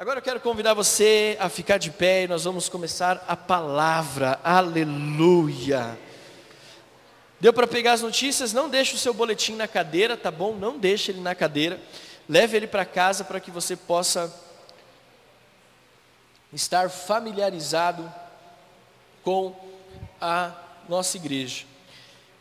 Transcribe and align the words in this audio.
Agora 0.00 0.18
eu 0.18 0.22
quero 0.22 0.40
convidar 0.40 0.72
você 0.72 1.36
a 1.38 1.50
ficar 1.50 1.76
de 1.76 1.90
pé 1.90 2.22
e 2.22 2.26
nós 2.26 2.44
vamos 2.44 2.70
começar 2.70 3.22
a 3.28 3.36
palavra. 3.36 4.40
Aleluia. 4.42 5.98
Deu 7.38 7.52
para 7.52 7.66
pegar 7.66 7.92
as 7.92 8.00
notícias? 8.00 8.54
Não 8.54 8.70
deixe 8.70 8.94
o 8.94 8.98
seu 8.98 9.12
boletim 9.12 9.56
na 9.56 9.68
cadeira, 9.68 10.16
tá 10.16 10.30
bom? 10.30 10.54
Não 10.54 10.78
deixe 10.78 11.12
ele 11.12 11.20
na 11.20 11.34
cadeira. 11.34 11.78
Leve 12.26 12.56
ele 12.56 12.66
para 12.66 12.86
casa 12.86 13.24
para 13.24 13.38
que 13.40 13.50
você 13.50 13.76
possa 13.76 14.34
estar 16.50 16.88
familiarizado 16.88 18.10
com 19.22 19.54
a 20.18 20.50
nossa 20.88 21.18
igreja. 21.18 21.66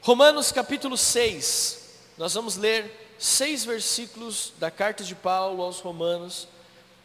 Romanos 0.02 0.50
capítulo 0.54 0.96
6. 0.96 1.89
Nós 2.18 2.34
vamos 2.34 2.55
ler 2.55 3.16
seis 3.20 3.66
versículos 3.66 4.54
da 4.57 4.71
carta 4.71 5.04
de 5.04 5.14
Paulo 5.14 5.62
aos 5.62 5.82
Romanos. 5.82 6.48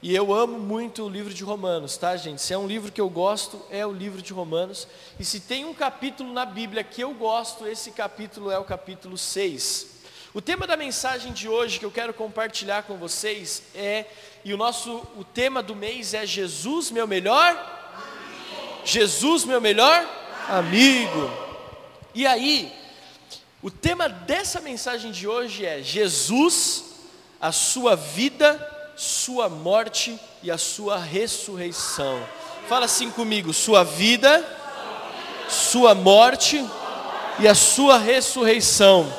E 0.05 0.14
eu 0.14 0.34
amo 0.34 0.59
muito 0.59 1.02
o 1.02 1.09
livro 1.09 1.32
de 1.32 1.43
Romanos, 1.43 1.96
tá, 1.96 2.14
gente? 2.14 2.43
Se 2.43 2.53
é 2.53 2.58
um 2.58 2.67
livro 2.67 2.93
que 2.93 3.00
eu 3.00 3.08
gosto, 3.08 3.64
é 3.71 3.86
o 3.86 3.90
livro 3.90 4.21
de 4.21 4.35
Romanos. 4.35 4.86
E 5.18 5.25
se 5.25 5.40
tem 5.40 5.64
um 5.64 5.72
capítulo 5.72 6.31
na 6.31 6.45
Bíblia 6.45 6.85
que 6.85 7.00
eu 7.00 7.14
gosto, 7.14 7.67
esse 7.67 7.90
capítulo 7.90 8.50
é 8.50 8.59
o 8.59 8.64
capítulo 8.64 9.17
6. 9.17 9.86
O 10.35 10.43
tema 10.43 10.67
da 10.67 10.76
mensagem 10.76 11.32
de 11.32 11.48
hoje 11.48 11.79
que 11.79 11.86
eu 11.86 11.90
quero 11.90 12.12
compartilhar 12.12 12.82
com 12.82 12.98
vocês 12.98 13.62
é, 13.75 14.04
e 14.45 14.53
o 14.53 14.59
nosso 14.59 15.03
o 15.17 15.25
tema 15.25 15.62
do 15.62 15.75
mês 15.75 16.12
é 16.12 16.26
Jesus, 16.26 16.90
meu 16.90 17.07
melhor 17.07 17.53
amigo. 17.53 18.82
Jesus, 18.84 19.45
meu 19.45 19.59
melhor 19.59 20.07
amigo. 20.50 21.31
E 22.14 22.26
aí, 22.26 22.71
o 23.62 23.71
tema 23.71 24.07
dessa 24.07 24.61
mensagem 24.61 25.11
de 25.11 25.26
hoje 25.26 25.64
é 25.64 25.81
Jesus, 25.81 26.93
a 27.40 27.50
sua 27.50 27.96
vida 27.96 28.73
sua 28.96 29.48
morte 29.48 30.18
e 30.43 30.50
a 30.50 30.58
sua 30.58 30.98
ressurreição. 30.98 32.22
Fala 32.69 32.86
assim 32.86 33.11
comigo: 33.11 33.53
sua 33.53 33.84
vida, 33.84 34.45
sua 35.48 35.95
morte 35.95 36.64
e 37.39 37.48
a 37.48 37.55
sua 37.55 37.98
ressurreição. 37.98 39.12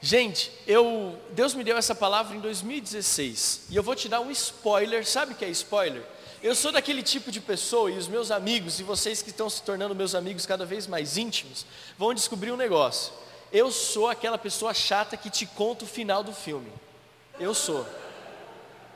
Gente, 0.00 0.50
eu, 0.66 1.16
Deus 1.30 1.54
me 1.54 1.62
deu 1.62 1.76
essa 1.76 1.94
palavra 1.94 2.36
em 2.36 2.40
2016 2.40 3.66
e 3.70 3.76
eu 3.76 3.84
vou 3.84 3.94
te 3.94 4.08
dar 4.08 4.20
um 4.20 4.32
spoiler. 4.32 5.06
Sabe 5.06 5.32
o 5.32 5.36
que 5.36 5.44
é 5.44 5.48
spoiler? 5.50 6.02
Eu 6.42 6.56
sou 6.56 6.72
daquele 6.72 7.04
tipo 7.04 7.30
de 7.30 7.40
pessoa 7.40 7.88
e 7.88 7.96
os 7.96 8.08
meus 8.08 8.32
amigos 8.32 8.80
e 8.80 8.82
vocês 8.82 9.22
que 9.22 9.30
estão 9.30 9.48
se 9.48 9.62
tornando 9.62 9.94
meus 9.94 10.16
amigos 10.16 10.44
cada 10.44 10.66
vez 10.66 10.88
mais 10.88 11.16
íntimos 11.16 11.64
vão 11.96 12.12
descobrir 12.12 12.50
um 12.50 12.56
negócio. 12.56 13.12
Eu 13.52 13.70
sou 13.70 14.08
aquela 14.08 14.36
pessoa 14.36 14.74
chata 14.74 15.16
que 15.16 15.30
te 15.30 15.46
conta 15.46 15.84
o 15.84 15.88
final 15.88 16.24
do 16.24 16.32
filme. 16.32 16.72
Eu 17.38 17.54
sou. 17.54 17.86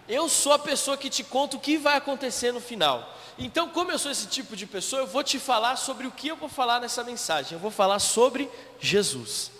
Eu 0.08 0.28
sou 0.28 0.52
a 0.52 0.58
pessoa 0.58 0.96
que 0.96 1.10
te 1.10 1.24
conta 1.24 1.56
o 1.56 1.60
que 1.60 1.76
vai 1.76 1.96
acontecer 1.96 2.52
no 2.52 2.60
final. 2.60 3.14
Então, 3.38 3.68
como 3.68 3.90
eu 3.90 3.98
sou 3.98 4.10
esse 4.10 4.26
tipo 4.26 4.56
de 4.56 4.66
pessoa, 4.66 5.02
eu 5.02 5.06
vou 5.06 5.22
te 5.22 5.38
falar 5.38 5.76
sobre 5.76 6.06
o 6.06 6.10
que 6.10 6.28
eu 6.28 6.36
vou 6.36 6.48
falar 6.48 6.80
nessa 6.80 7.02
mensagem. 7.02 7.52
Eu 7.54 7.58
vou 7.58 7.70
falar 7.70 7.98
sobre 7.98 8.48
Jesus. 8.80 9.50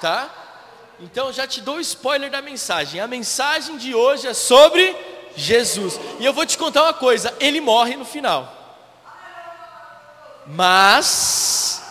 Tá? 0.00 0.30
Então, 1.00 1.32
já 1.32 1.46
te 1.46 1.60
dou 1.60 1.76
o 1.76 1.80
spoiler 1.80 2.30
da 2.30 2.40
mensagem. 2.40 3.00
A 3.00 3.06
mensagem 3.06 3.76
de 3.76 3.94
hoje 3.94 4.28
é 4.28 4.34
sobre 4.34 4.96
Jesus. 5.36 5.98
E 6.20 6.24
eu 6.24 6.32
vou 6.32 6.46
te 6.46 6.56
contar 6.56 6.84
uma 6.84 6.94
coisa: 6.94 7.34
ele 7.40 7.60
morre 7.60 7.96
no 7.96 8.04
final. 8.04 8.52
Mas 10.46 11.82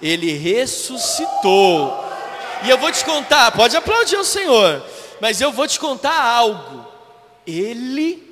ele 0.00 0.32
ressuscitou. 0.32 2.11
E 2.64 2.70
eu 2.70 2.78
vou 2.78 2.92
te 2.92 3.04
contar, 3.04 3.50
pode 3.52 3.76
aplaudir 3.76 4.16
o 4.16 4.24
Senhor, 4.24 4.84
mas 5.20 5.40
eu 5.40 5.50
vou 5.52 5.66
te 5.66 5.78
contar 5.78 6.20
algo. 6.22 6.86
Ele, 7.46 8.22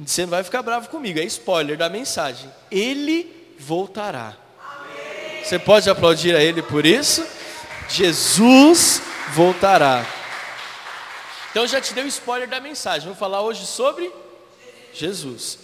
você 0.00 0.22
não 0.22 0.30
vai 0.30 0.42
ficar 0.42 0.62
bravo 0.62 0.88
comigo, 0.88 1.18
é 1.18 1.24
spoiler 1.24 1.76
da 1.76 1.88
mensagem. 1.88 2.50
Ele 2.70 3.54
voltará. 3.58 4.34
Você 5.42 5.58
pode 5.58 5.90
aplaudir 5.90 6.34
a 6.34 6.42
Ele 6.42 6.62
por 6.62 6.86
isso? 6.86 7.26
Jesus 7.88 9.02
voltará. 9.34 10.06
Então 11.50 11.66
já 11.66 11.80
te 11.80 11.92
dei 11.92 12.04
o 12.04 12.08
spoiler 12.08 12.48
da 12.48 12.60
mensagem. 12.60 13.06
Vou 13.06 13.16
falar 13.16 13.42
hoje 13.42 13.66
sobre 13.66 14.10
Jesus 14.92 15.63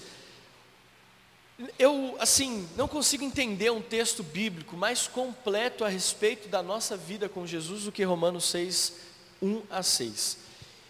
eu, 1.79 2.17
assim, 2.19 2.69
não 2.77 2.89
consigo 2.89 3.25
entender 3.25 3.71
um 3.71 3.83
texto 3.83 4.23
bíblico 4.23 4.77
mais 4.77 5.07
completo 5.07 5.85
a 5.85 5.89
respeito 5.89 6.49
da 6.49 6.63
nossa 6.63 6.97
vida 6.97 7.29
com 7.29 7.47
Jesus 7.47 7.85
do 7.85 7.93
que 7.93 8.03
Romanos 8.03 8.45
6, 8.47 8.95
1 9.43 9.63
a 9.71 9.83
6. 9.83 10.39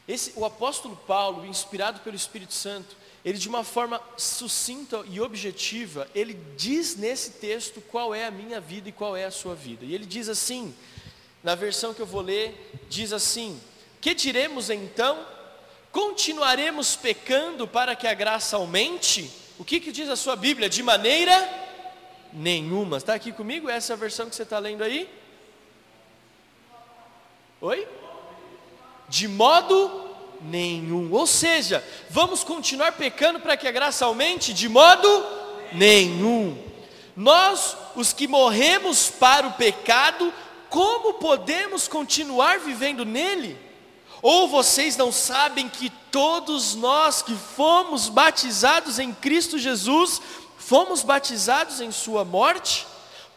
Esse, 0.07 0.33
o 0.37 0.45
apóstolo 0.45 0.97
Paulo, 1.07 1.47
inspirado 1.47 2.01
pelo 2.01 2.17
Espírito 2.17 2.55
Santo, 2.55 2.97
ele 3.25 3.39
de 3.39 3.49
uma 3.49 3.63
forma 3.63 4.01
sucinta 4.17 5.05
e 5.09 5.21
objetiva, 5.21 6.09
ele 6.15 6.35
diz 6.57 6.97
nesse 6.97 7.33
texto 7.33 7.81
qual 7.83 8.15
é 8.15 8.25
a 8.25 8.31
minha 8.31 8.61
vida 8.61 8.89
e 8.89 8.93
qual 8.93 9.17
é 9.17 9.25
a 9.25 9.31
sua 9.31 9.55
vida. 9.55 9.85
E 9.85 9.95
ele 9.95 10.07
diz 10.07 10.29
assim, 10.29 10.75
na 11.43 11.55
versão 11.55 11.95
que 11.95 12.01
eu 12.01 12.07
vou 12.07 12.21
ler, 12.21 12.81
diz 12.89 13.13
assim: 13.13 13.61
Que 14.01 14.15
diremos 14.15 14.71
então? 14.71 15.27
Continuaremos 15.91 16.97
pecando 16.97 17.67
para 17.67 17.97
que 17.97 18.07
a 18.07 18.15
graça 18.15 18.57
aumente? 18.57 19.31
O 19.61 19.65
que, 19.65 19.79
que 19.79 19.93
diz 19.93 20.09
a 20.09 20.17
sua 20.17 20.37
Bíblia? 20.37 20.71
De 20.71 20.83
maneira 20.83 21.37
nenhuma. 22.33 22.97
Está 22.97 23.13
aqui 23.13 23.31
comigo? 23.31 23.69
Essa 23.69 23.93
é 23.93 23.97
versão 23.97 24.31
que 24.31 24.35
você 24.35 24.43
está 24.43 24.59
lendo 24.59 24.83
aí? 24.83 25.07
Oi? 27.61 27.87
De 29.07 29.29
modo 29.29 30.09
nenhum. 30.41 31.13
Ou 31.13 31.27
seja, 31.27 31.85
vamos 32.09 32.43
continuar 32.43 32.93
pecando 32.93 33.39
para 33.39 33.55
que 33.55 33.69
a 33.69 33.71
graça 33.71 34.07
aumente? 34.07 34.55
De 34.55 34.67
modo 34.67 35.27
nenhum. 35.75 36.57
Nós, 37.15 37.77
os 37.95 38.15
que 38.15 38.27
morremos 38.27 39.11
para 39.11 39.47
o 39.47 39.53
pecado, 39.53 40.33
como 40.71 41.15
podemos 41.19 41.87
continuar 41.87 42.61
vivendo 42.61 43.05
nele? 43.05 43.59
Ou 44.23 44.49
vocês 44.49 44.97
não 44.97 45.11
sabem 45.11 45.69
que 45.69 45.91
todos 46.11 46.75
nós 46.75 47.23
que 47.23 47.35
fomos 47.35 48.09
batizados 48.09 48.99
em 48.99 49.13
Cristo 49.13 49.59
Jesus, 49.59 50.21
fomos 50.59 51.03
batizados 51.03 51.81
em 51.81 51.91
Sua 51.91 52.25
morte? 52.25 52.87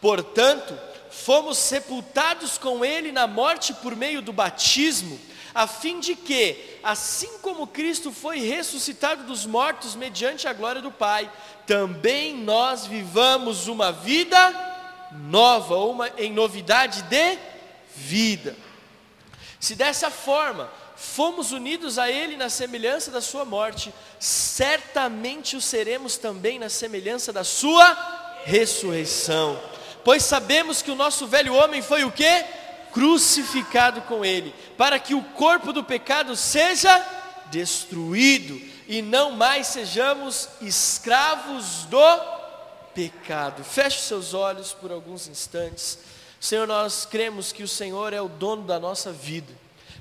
Portanto, 0.00 0.78
fomos 1.10 1.56
sepultados 1.56 2.58
com 2.58 2.84
Ele 2.84 3.12
na 3.12 3.26
morte 3.26 3.72
por 3.72 3.96
meio 3.96 4.20
do 4.20 4.32
batismo, 4.32 5.18
a 5.54 5.66
fim 5.66 6.00
de 6.00 6.14
que, 6.14 6.78
assim 6.82 7.38
como 7.40 7.66
Cristo 7.66 8.10
foi 8.12 8.40
ressuscitado 8.40 9.22
dos 9.22 9.46
mortos 9.46 9.94
mediante 9.94 10.48
a 10.48 10.52
glória 10.52 10.82
do 10.82 10.90
Pai, 10.90 11.30
também 11.66 12.36
nós 12.36 12.86
vivamos 12.86 13.68
uma 13.68 13.90
vida 13.92 14.72
nova, 15.12 15.76
uma, 15.76 16.10
em 16.18 16.32
novidade 16.32 17.02
de 17.02 17.38
vida. 17.94 18.56
Se 19.64 19.74
dessa 19.74 20.10
forma 20.10 20.70
fomos 20.94 21.50
unidos 21.50 21.98
a 21.98 22.10
Ele 22.10 22.36
na 22.36 22.50
semelhança 22.50 23.10
da 23.10 23.22
Sua 23.22 23.46
morte, 23.46 23.94
certamente 24.20 25.56
o 25.56 25.60
seremos 25.60 26.18
também 26.18 26.58
na 26.58 26.68
semelhança 26.68 27.32
da 27.32 27.42
Sua 27.42 27.96
ressurreição. 28.44 29.58
Pois 30.04 30.22
sabemos 30.22 30.82
que 30.82 30.90
o 30.90 30.94
nosso 30.94 31.26
velho 31.26 31.54
homem 31.54 31.80
foi 31.80 32.04
o 32.04 32.12
que? 32.12 32.44
Crucificado 32.92 34.02
com 34.02 34.22
Ele, 34.22 34.54
para 34.76 34.98
que 34.98 35.14
o 35.14 35.24
corpo 35.24 35.72
do 35.72 35.82
pecado 35.82 36.36
seja 36.36 37.02
destruído 37.46 38.60
e 38.86 39.00
não 39.00 39.30
mais 39.30 39.68
sejamos 39.68 40.46
escravos 40.60 41.86
do 41.86 42.20
pecado. 42.94 43.64
Feche 43.64 44.02
seus 44.02 44.34
olhos 44.34 44.74
por 44.74 44.92
alguns 44.92 45.26
instantes. 45.26 45.98
Senhor, 46.44 46.66
nós 46.66 47.06
cremos 47.06 47.52
que 47.52 47.62
o 47.62 47.66
Senhor 47.66 48.12
é 48.12 48.20
o 48.20 48.28
dono 48.28 48.64
da 48.64 48.78
nossa 48.78 49.10
vida. 49.10 49.50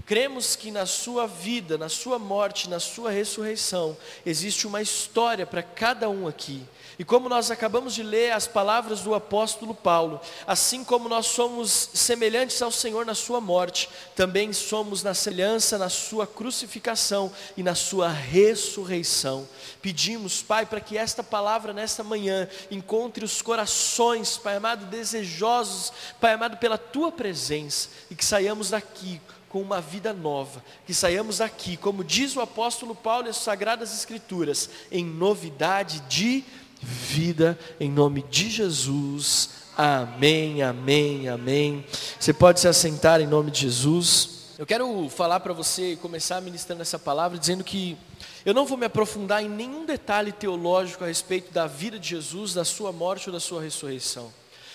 Cremos 0.06 0.58
que 0.58 0.72
na 0.72 0.86
sua 0.86 1.26
vida, 1.26 1.78
na 1.78 1.88
sua 1.88 2.20
morte, 2.20 2.70
na 2.70 2.82
sua 2.82 3.12
ressurreição, 3.12 3.96
existe 4.26 4.68
uma 4.68 4.82
história 4.82 5.48
para 5.48 5.64
cada 5.64 6.10
um 6.10 6.28
aqui. 6.28 6.62
E 6.98 7.04
como 7.04 7.30
nós 7.30 7.50
acabamos 7.52 7.94
de 7.94 8.04
ler 8.04 8.32
as 8.32 8.48
palavras 8.48 9.02
do 9.02 9.16
apóstolo 9.16 9.74
Paulo, 9.74 10.22
assim 10.46 10.84
como 10.84 11.10
nós 11.10 11.26
somos 11.28 11.90
semelhantes 11.94 12.62
ao 12.62 12.72
Senhor 12.72 13.06
na 13.06 13.16
sua 13.16 13.42
morte, 13.42 13.90
também 14.16 14.54
somos 14.54 15.04
na 15.04 15.14
semelhança 15.14 15.78
na 15.78 15.90
sua 15.90 16.28
crucificação 16.28 17.32
e 17.58 17.64
na 17.64 17.76
sua 17.76 18.10
ressurreição. 18.10 19.48
Pedimos, 19.82 20.42
Pai, 20.42 20.66
para 20.66 20.82
que 20.82 20.98
esta 20.98 21.24
palavra 21.24 21.74
nesta 21.74 22.04
manhã 22.04 22.48
encontre 22.70 23.26
os 23.26 23.42
corações, 23.42 24.38
Pai 24.38 24.58
amado, 24.58 24.86
desejosos, 24.86 25.92
Pai 26.20 26.34
amado, 26.34 26.58
pela 26.58 26.78
tua 26.78 27.12
presença 27.12 27.90
e 28.10 28.16
que 28.16 28.26
saiamos 28.26 28.70
daqui 28.70 29.20
com 29.50 29.62
uma 29.62 29.80
vida 29.80 30.12
nova, 30.14 30.64
que 30.84 30.96
saiamos 30.96 31.40
aqui, 31.40 31.78
como 31.78 32.04
diz 32.04 32.36
o 32.36 32.42
apóstolo 32.42 32.96
Paulo 32.96 33.28
e 33.28 33.30
as 33.30 33.38
sagradas 33.38 33.94
escrituras, 33.94 34.68
em 34.92 35.06
novidade 35.06 36.00
de 36.10 36.44
vida, 36.84 37.58
em 37.80 37.90
nome 37.90 38.24
de 38.30 38.50
Jesus. 38.50 39.50
Amém, 39.76 40.62
amém, 40.62 41.28
amém. 41.28 41.86
Você 42.20 42.34
pode 42.34 42.60
se 42.60 42.68
assentar 42.68 43.22
em 43.22 43.28
nome 43.28 43.50
de 43.50 43.62
Jesus. 43.62 44.54
Eu 44.58 44.66
quero 44.66 45.10
falar 45.10 45.40
para 45.40 45.54
você 45.54 45.98
começar 46.02 46.40
ministrando 46.42 46.82
essa 46.82 47.00
palavra 47.00 47.40
dizendo 47.40 47.64
que 47.64 47.98
eu 48.46 48.54
não 48.54 48.66
vou 48.66 48.78
me 48.78 48.86
aprofundar 48.86 49.44
em 49.44 49.50
nenhum 49.50 49.86
detalhe 49.86 50.32
teológico 50.32 51.04
a 51.04 51.08
respeito 51.08 51.52
da 51.52 51.66
vida 51.66 51.98
de 51.98 52.10
Jesus, 52.10 52.54
da 52.54 52.64
sua 52.64 52.92
morte 52.92 53.30
ou 53.30 53.34
da 53.34 53.40
sua 53.40 53.62
ressurreição. 53.62 54.32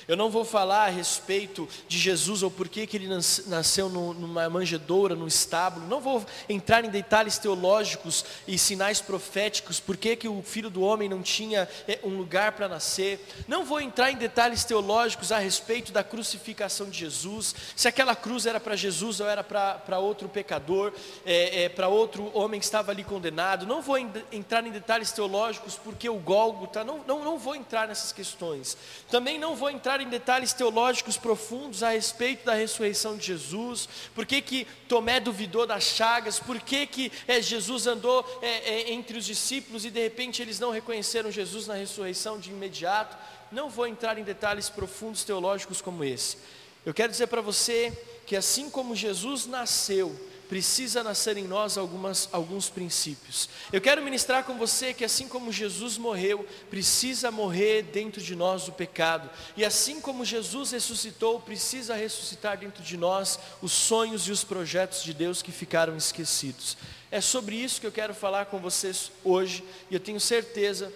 Eu 0.09 0.17
não 0.17 0.31
vou 0.31 0.43
falar 0.43 0.87
a 0.87 0.89
respeito 0.89 1.69
de 1.87 1.99
Jesus 1.99 2.43
ou 2.43 2.51
por 2.51 2.67
que 2.67 2.89
ele 2.97 3.07
nasceu 3.47 3.91
numa 3.91 4.49
manjedoura, 4.49 5.15
no 5.15 5.29
estábulo. 5.29 5.87
Não 5.87 6.01
vou 6.01 6.25
entrar 6.49 6.83
em 6.83 6.89
detalhes 6.89 7.37
teológicos 7.37 8.25
e 8.47 8.57
sinais 8.57 9.03
proféticos, 9.03 9.79
por 9.79 9.99
que, 9.99 10.27
o 10.27 10.43
filho 10.43 10.71
do 10.71 10.81
homem 10.81 11.11
não 11.11 11.21
tinha 11.21 11.69
é, 11.87 11.99
um 12.03 12.17
lugar 12.17 12.53
para 12.53 12.67
nascer. 12.69 13.23
Não 13.47 13.67
vou 13.67 13.83
entrar 13.83 14.11
em 14.11 14.17
detalhes 14.17 14.65
teológicos 14.65 15.31
a 15.31 15.39
respeito 15.39 15.93
da 15.93 16.03
crucificação 16.03 16.89
de 16.89 16.99
Jesus, 16.99 17.55
se 17.77 17.87
aquela 17.87 18.17
cruz 18.17 18.47
era 18.47 18.59
para 18.59 18.75
Jesus 18.75 19.21
ou 19.21 19.29
era 19.29 19.45
para 19.45 19.99
outro 19.99 20.27
pecador, 20.27 20.91
é, 21.27 21.65
é, 21.65 21.69
para 21.69 21.89
outro 21.89 22.31
homem 22.33 22.59
que 22.59 22.65
estava 22.65 22.93
ali 22.93 23.05
condenado. 23.05 23.67
Não 23.67 23.83
vou 23.83 23.99
entrar 23.99 24.67
em 24.67 24.71
detalhes 24.71 25.13
teológicos 25.13 25.75
porque 25.77 26.09
o 26.09 26.17
Gólgota, 26.17 26.83
não, 26.83 27.05
não, 27.07 27.23
não 27.23 27.39
vou 27.39 27.55
entrar 27.55 27.89
nessas 27.89 28.11
questões. 28.11 28.75
Também 29.11 29.39
não 29.39 29.55
vou 29.55 29.69
entrar 29.69 29.98
entrar 29.99 30.03
em 30.03 30.09
detalhes 30.09 30.53
teológicos 30.53 31.17
profundos 31.17 31.83
a 31.83 31.91
respeito 31.91 32.45
da 32.45 32.55
ressurreição 32.55 33.17
de 33.17 33.27
Jesus, 33.27 33.89
por 34.15 34.25
que, 34.25 34.41
que 34.41 34.67
Tomé 34.89 35.19
duvidou 35.19 35.67
das 35.67 35.85
chagas, 35.85 36.39
por 36.39 36.61
que, 36.61 36.87
que 36.87 37.13
é, 37.27 37.41
Jesus 37.43 37.87
andou 37.87 38.25
é, 38.41 38.47
é, 38.47 38.93
entre 38.93 39.19
os 39.19 39.25
discípulos 39.25 39.85
e 39.85 39.91
de 39.91 40.01
repente 40.01 40.41
eles 40.41 40.61
não 40.61 40.71
reconheceram 40.71 41.31
Jesus 41.31 41.67
na 41.67 41.75
ressurreição 41.75 42.39
de 42.39 42.51
imediato. 42.51 43.17
Não 43.51 43.69
vou 43.69 43.87
entrar 43.87 44.19
em 44.19 44.25
detalhes 44.25 44.69
profundos 44.69 45.25
teológicos 45.25 45.81
como 45.81 46.05
esse. 46.05 46.37
Eu 46.85 46.95
quero 46.95 47.11
dizer 47.11 47.27
para 47.27 47.41
você 47.41 47.93
que 48.27 48.37
assim 48.37 48.71
como 48.71 48.95
Jesus 48.95 49.47
nasceu, 49.47 50.15
precisa 50.49 51.03
nascer 51.03 51.37
em 51.37 51.47
nós 51.47 51.77
algumas, 51.77 52.29
alguns 52.33 52.71
princípios. 52.71 53.49
Eu 53.73 53.81
quero 53.81 54.03
ministrar 54.03 54.45
com 54.45 54.57
você 54.57 54.95
que 54.95 55.05
assim 55.05 55.29
como 55.29 55.53
Jesus 55.53 55.99
morreu, 55.99 56.47
precisa 56.71 57.31
morrer 57.31 57.83
dentro 57.83 58.21
de 58.21 58.35
nós 58.35 58.67
o 58.67 58.73
pecado. 58.73 59.29
E 59.57 59.65
assim 59.65 60.01
como 60.01 60.25
Jesus 60.25 60.73
ressuscitou, 60.73 61.41
precisa 61.41 61.95
ressuscitar 61.95 62.59
dentro 62.59 62.83
de 62.83 62.97
nós 62.97 63.39
os 63.61 63.73
sonhos 63.73 64.23
e 64.23 64.33
os 64.33 64.43
projetos 64.43 65.03
de 65.03 65.13
Deus 65.13 65.43
que 65.43 65.53
ficaram 65.53 65.97
esquecidos. 65.97 66.77
É 67.11 67.21
sobre 67.21 67.57
isso 67.57 67.81
que 67.81 67.87
eu 67.87 67.93
quero 67.93 68.15
falar 68.15 68.47
com 68.47 68.59
vocês 68.59 69.13
hoje, 69.25 69.65
e 69.91 69.95
eu 69.95 70.01
tenho 70.01 70.21
certeza 70.21 70.93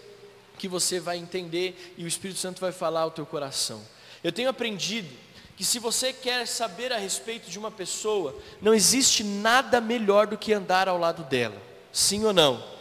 que 0.58 0.68
você 0.68 1.00
vai 1.00 1.18
entender 1.18 1.94
e 1.96 2.04
o 2.04 2.08
Espírito 2.08 2.38
Santo 2.38 2.60
vai 2.60 2.72
falar 2.72 3.00
ao 3.00 3.10
teu 3.10 3.26
coração. 3.26 3.82
Eu 4.22 4.30
tenho 4.30 4.48
aprendido 4.48 5.08
que 5.56 5.64
se 5.64 5.78
você 5.78 6.12
quer 6.12 6.46
saber 6.46 6.92
a 6.92 6.98
respeito 6.98 7.50
de 7.50 7.58
uma 7.58 7.70
pessoa, 7.70 8.34
não 8.60 8.74
existe 8.74 9.22
nada 9.22 9.80
melhor 9.80 10.26
do 10.26 10.38
que 10.38 10.52
andar 10.52 10.88
ao 10.88 10.98
lado 10.98 11.24
dela, 11.24 11.60
sim 11.92 12.24
ou 12.24 12.32
não? 12.32 12.72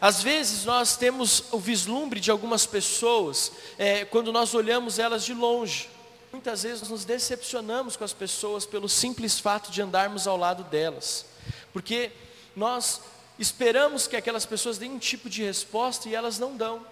Às 0.00 0.22
vezes 0.22 0.64
nós 0.64 0.96
temos 0.96 1.44
o 1.52 1.58
vislumbre 1.58 2.20
de 2.20 2.30
algumas 2.30 2.66
pessoas 2.66 3.52
é, 3.78 4.04
quando 4.04 4.32
nós 4.32 4.54
olhamos 4.54 4.98
elas 4.98 5.24
de 5.24 5.32
longe. 5.32 5.88
Muitas 6.30 6.64
vezes 6.64 6.88
nos 6.88 7.04
decepcionamos 7.04 7.96
com 7.96 8.04
as 8.04 8.12
pessoas 8.12 8.66
pelo 8.66 8.88
simples 8.88 9.38
fato 9.38 9.70
de 9.70 9.80
andarmos 9.80 10.26
ao 10.26 10.36
lado 10.36 10.64
delas, 10.64 11.24
porque 11.72 12.10
nós 12.56 13.00
esperamos 13.38 14.06
que 14.06 14.16
aquelas 14.16 14.44
pessoas 14.44 14.76
deem 14.76 14.92
um 14.92 14.98
tipo 14.98 15.30
de 15.30 15.42
resposta 15.42 16.08
e 16.08 16.14
elas 16.14 16.38
não 16.38 16.56
dão. 16.56 16.84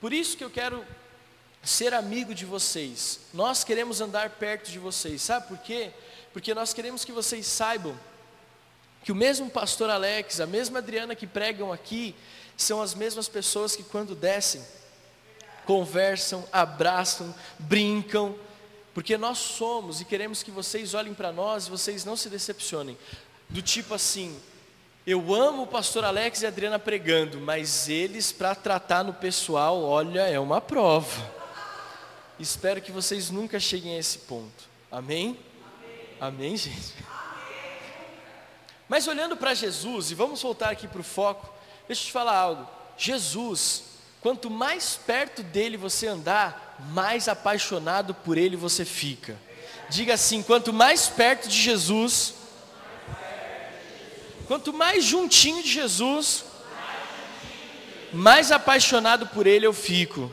Por 0.00 0.12
isso 0.12 0.36
que 0.36 0.42
eu 0.42 0.50
quero 0.50 0.84
ser 1.62 1.94
amigo 1.94 2.34
de 2.34 2.44
vocês. 2.44 3.20
Nós 3.32 3.62
queremos 3.62 4.00
andar 4.00 4.30
perto 4.30 4.70
de 4.70 4.78
vocês. 4.78 5.22
Sabe 5.22 5.46
por 5.46 5.58
quê? 5.58 5.90
Porque 6.32 6.54
nós 6.54 6.74
queremos 6.74 7.04
que 7.04 7.12
vocês 7.12 7.46
saibam 7.46 7.96
que 9.04 9.12
o 9.12 9.16
mesmo 9.16 9.50
pastor 9.50 9.90
Alex, 9.90 10.40
a 10.40 10.46
mesma 10.46 10.78
Adriana 10.78 11.14
que 11.14 11.26
pregam 11.26 11.72
aqui, 11.72 12.14
são 12.56 12.80
as 12.80 12.94
mesmas 12.94 13.28
pessoas 13.28 13.74
que 13.74 13.82
quando 13.82 14.14
descem, 14.14 14.62
conversam, 15.64 16.44
abraçam, 16.52 17.34
brincam, 17.58 18.36
porque 18.94 19.16
nós 19.16 19.38
somos 19.38 20.00
e 20.00 20.04
queremos 20.04 20.42
que 20.42 20.50
vocês 20.50 20.94
olhem 20.94 21.14
para 21.14 21.32
nós 21.32 21.66
e 21.66 21.70
vocês 21.70 22.04
não 22.04 22.16
se 22.16 22.28
decepcionem. 22.28 22.96
Do 23.48 23.62
tipo 23.62 23.94
assim, 23.94 24.38
eu 25.06 25.34
amo 25.34 25.62
o 25.62 25.66
pastor 25.66 26.04
Alex 26.04 26.42
e 26.42 26.46
a 26.46 26.48
Adriana 26.48 26.78
pregando, 26.78 27.40
mas 27.40 27.88
eles 27.88 28.30
para 28.30 28.54
tratar 28.54 29.02
no 29.02 29.12
pessoal, 29.12 29.82
olha, 29.82 30.28
é 30.28 30.38
uma 30.38 30.60
prova. 30.60 31.41
Espero 32.38 32.80
que 32.80 32.90
vocês 32.90 33.30
nunca 33.30 33.60
cheguem 33.60 33.96
a 33.96 33.98
esse 33.98 34.18
ponto. 34.18 34.64
Amém? 34.90 35.38
Amém, 36.20 36.48
Amém 36.48 36.56
gente? 36.56 36.94
Amém. 37.08 37.78
Mas 38.88 39.06
olhando 39.06 39.36
para 39.36 39.54
Jesus, 39.54 40.10
e 40.10 40.14
vamos 40.14 40.42
voltar 40.42 40.70
aqui 40.70 40.88
para 40.88 41.00
o 41.00 41.04
foco, 41.04 41.52
deixa 41.86 42.02
eu 42.02 42.06
te 42.06 42.12
falar 42.12 42.36
algo. 42.36 42.68
Jesus, 42.96 43.84
quanto 44.20 44.50
mais 44.50 44.98
perto 45.06 45.42
dele 45.42 45.76
você 45.76 46.06
andar, 46.06 46.76
mais 46.90 47.28
apaixonado 47.28 48.14
por 48.14 48.36
ele 48.36 48.56
você 48.56 48.84
fica. 48.84 49.38
Diga 49.88 50.14
assim: 50.14 50.42
quanto 50.42 50.72
mais 50.72 51.08
perto 51.08 51.48
de 51.48 51.56
Jesus, 51.60 52.34
quanto 54.46 54.72
mais 54.72 55.04
juntinho 55.04 55.62
de 55.62 55.70
Jesus, 55.70 56.44
mais 58.12 58.50
apaixonado 58.50 59.26
por 59.28 59.46
ele 59.46 59.66
eu 59.66 59.72
fico 59.72 60.32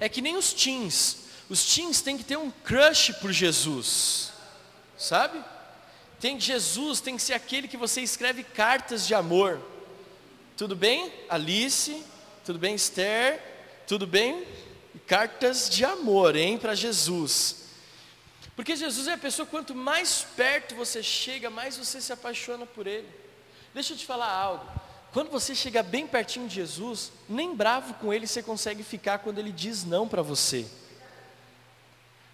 é 0.00 0.08
que 0.08 0.20
nem 0.20 0.36
os 0.36 0.52
teens. 0.52 1.28
Os 1.48 1.74
teens 1.74 2.00
têm 2.00 2.18
que 2.18 2.24
ter 2.24 2.36
um 2.36 2.50
crush 2.50 3.12
por 3.20 3.32
Jesus, 3.32 4.32
sabe? 4.96 5.42
Tem 6.20 6.38
Jesus, 6.38 7.00
tem 7.00 7.16
que 7.16 7.22
ser 7.22 7.34
aquele 7.34 7.68
que 7.68 7.76
você 7.76 8.00
escreve 8.00 8.42
cartas 8.42 9.06
de 9.06 9.14
amor. 9.14 9.60
Tudo 10.56 10.74
bem, 10.74 11.12
Alice? 11.28 12.02
Tudo 12.44 12.58
bem, 12.58 12.74
Esther? 12.74 13.40
Tudo 13.86 14.06
bem? 14.06 14.46
Cartas 15.06 15.70
de 15.70 15.84
amor, 15.84 16.36
hein, 16.36 16.58
para 16.58 16.74
Jesus. 16.74 17.68
Porque 18.56 18.74
Jesus 18.74 19.06
é 19.06 19.12
a 19.12 19.18
pessoa, 19.18 19.46
quanto 19.46 19.74
mais 19.74 20.26
perto 20.36 20.74
você 20.74 21.00
chega, 21.02 21.48
mais 21.48 21.76
você 21.76 22.00
se 22.00 22.12
apaixona 22.12 22.66
por 22.66 22.86
Ele. 22.88 23.08
Deixa 23.72 23.92
eu 23.92 23.96
te 23.96 24.04
falar 24.04 24.30
algo. 24.30 24.68
Quando 25.18 25.32
você 25.32 25.52
chega 25.52 25.82
bem 25.82 26.06
pertinho 26.06 26.46
de 26.46 26.54
Jesus, 26.54 27.10
nem 27.28 27.52
bravo 27.52 27.92
com 27.94 28.14
ele 28.14 28.24
você 28.24 28.40
consegue 28.40 28.84
ficar 28.84 29.18
quando 29.18 29.40
ele 29.40 29.50
diz 29.50 29.84
não 29.84 30.06
para 30.06 30.22
você. 30.22 30.64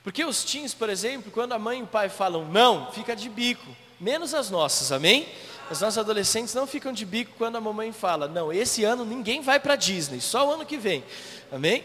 Porque 0.03 0.23
os 0.23 0.45
teens, 0.45 0.75
por 0.75 0.91
exemplo, 0.91 1.33
quando 1.33 1.55
a 1.55 1.59
mãe 1.59 1.81
e 1.81 1.83
o 1.83 1.87
pai 1.87 2.11
falam 2.11 2.45
não, 2.45 2.93
fica 2.93 3.17
de 3.17 3.31
bico, 3.31 3.75
menos 3.99 4.35
as 4.35 4.51
nossas, 4.51 4.93
amém? 4.93 5.27
As 5.71 5.81
nossas 5.81 5.97
adolescentes 5.97 6.53
não 6.53 6.67
ficam 6.67 6.93
de 6.93 7.07
bico 7.07 7.33
quando 7.39 7.57
a 7.57 7.61
mamãe 7.63 7.91
fala, 7.91 8.29
não, 8.29 8.53
esse 8.53 8.85
ano 8.85 9.03
ninguém 9.03 9.41
vai 9.41 9.59
para 9.59 9.77
Disney, 9.77 10.21
só 10.21 10.47
o 10.47 10.53
ano 10.53 10.67
que 10.67 10.77
vem, 10.77 11.03
amém? 11.51 11.83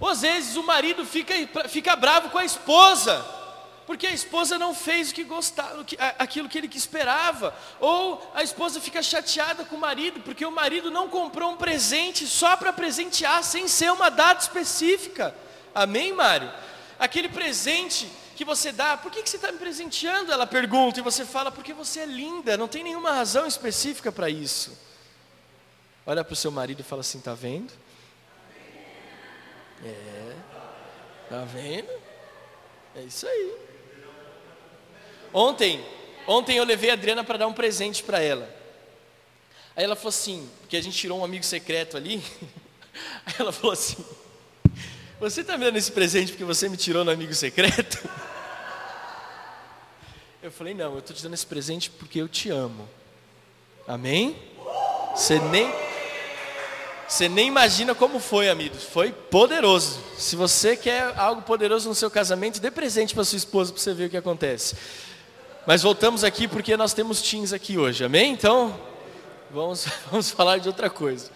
Ou 0.00 0.08
às 0.08 0.22
vezes 0.22 0.56
o 0.56 0.62
marido 0.62 1.04
fica, 1.04 1.34
fica 1.68 1.94
bravo 1.96 2.30
com 2.30 2.38
a 2.38 2.46
esposa, 2.46 3.22
porque 3.92 4.06
a 4.06 4.10
esposa 4.10 4.58
não 4.58 4.74
fez 4.74 5.10
o 5.10 5.14
que 5.14 5.22
gostava, 5.22 5.84
aquilo 6.18 6.48
que 6.48 6.56
ele 6.56 6.70
esperava, 6.74 7.54
ou 7.78 8.32
a 8.34 8.42
esposa 8.42 8.80
fica 8.80 9.02
chateada 9.02 9.66
com 9.66 9.76
o 9.76 9.78
marido, 9.78 10.20
porque 10.20 10.46
o 10.46 10.50
marido 10.50 10.90
não 10.90 11.10
comprou 11.10 11.50
um 11.50 11.58
presente 11.58 12.26
só 12.26 12.56
para 12.56 12.72
presentear, 12.72 13.44
sem 13.44 13.68
ser 13.68 13.92
uma 13.92 14.08
data 14.08 14.40
específica. 14.40 15.34
Amém, 15.74 16.10
Mário? 16.14 16.50
Aquele 16.98 17.28
presente 17.28 18.10
que 18.34 18.46
você 18.46 18.72
dá, 18.72 18.96
por 18.96 19.12
que, 19.12 19.22
que 19.22 19.28
você 19.28 19.36
está 19.36 19.52
me 19.52 19.58
presenteando? 19.58 20.32
Ela 20.32 20.46
pergunta, 20.46 20.98
e 20.98 21.02
você 21.02 21.26
fala, 21.26 21.52
porque 21.52 21.74
você 21.74 22.00
é 22.00 22.06
linda, 22.06 22.56
não 22.56 22.68
tem 22.68 22.82
nenhuma 22.82 23.12
razão 23.12 23.46
específica 23.46 24.10
para 24.10 24.30
isso. 24.30 24.72
Olha 26.06 26.24
para 26.24 26.32
o 26.32 26.36
seu 26.36 26.50
marido 26.50 26.80
e 26.80 26.82
fala 26.82 27.02
assim: 27.02 27.18
está 27.18 27.34
vendo? 27.34 27.70
É, 29.84 30.36
está 31.24 31.44
vendo? 31.44 31.92
É 32.96 33.02
isso 33.02 33.26
aí. 33.26 33.61
Ontem, 35.32 35.84
ontem 36.26 36.56
eu 36.56 36.64
levei 36.64 36.90
a 36.90 36.94
Adriana 36.94 37.24
para 37.24 37.38
dar 37.38 37.46
um 37.46 37.52
presente 37.52 38.02
para 38.02 38.20
ela. 38.20 38.48
Aí 39.74 39.84
ela 39.84 39.96
falou 39.96 40.10
assim, 40.10 40.48
porque 40.60 40.76
a 40.76 40.82
gente 40.82 40.96
tirou 40.96 41.18
um 41.20 41.24
amigo 41.24 41.44
secreto 41.44 41.96
ali. 41.96 42.22
Aí 43.24 43.34
ela 43.38 43.52
falou 43.52 43.72
assim: 43.72 44.04
Você 45.18 45.40
está 45.40 45.56
me 45.56 45.64
dando 45.64 45.78
esse 45.78 45.90
presente 45.90 46.32
porque 46.32 46.44
você 46.44 46.68
me 46.68 46.76
tirou 46.76 47.04
no 47.04 47.10
amigo 47.10 47.34
secreto? 47.34 48.06
Eu 50.42 50.50
falei: 50.50 50.74
Não, 50.74 50.94
eu 50.94 50.98
estou 50.98 51.14
te 51.14 51.22
dando 51.22 51.34
esse 51.34 51.46
presente 51.46 51.88
porque 51.88 52.20
eu 52.20 52.28
te 52.28 52.50
amo. 52.50 52.88
Amém? 53.86 54.36
Você 55.14 55.38
nem, 55.38 55.72
você 57.06 57.28
nem 57.28 57.46
imagina 57.46 57.94
como 57.94 58.18
foi, 58.18 58.48
amigos. 58.48 58.82
Foi 58.82 59.12
poderoso. 59.12 60.00
Se 60.18 60.34
você 60.34 60.76
quer 60.76 61.16
algo 61.16 61.42
poderoso 61.42 61.88
no 61.88 61.94
seu 61.94 62.10
casamento, 62.10 62.60
dê 62.60 62.72
presente 62.72 63.14
para 63.14 63.22
sua 63.22 63.36
esposa 63.36 63.72
para 63.72 63.80
você 63.80 63.94
ver 63.94 64.06
o 64.06 64.10
que 64.10 64.16
acontece. 64.16 64.74
Mas 65.64 65.82
voltamos 65.82 66.24
aqui 66.24 66.48
porque 66.48 66.76
nós 66.76 66.92
temos 66.92 67.22
teens 67.22 67.52
aqui 67.52 67.78
hoje, 67.78 68.04
amém? 68.04 68.32
Então, 68.32 68.76
vamos, 69.48 69.86
vamos 70.10 70.28
falar 70.28 70.58
de 70.58 70.66
outra 70.66 70.90
coisa. 70.90 71.30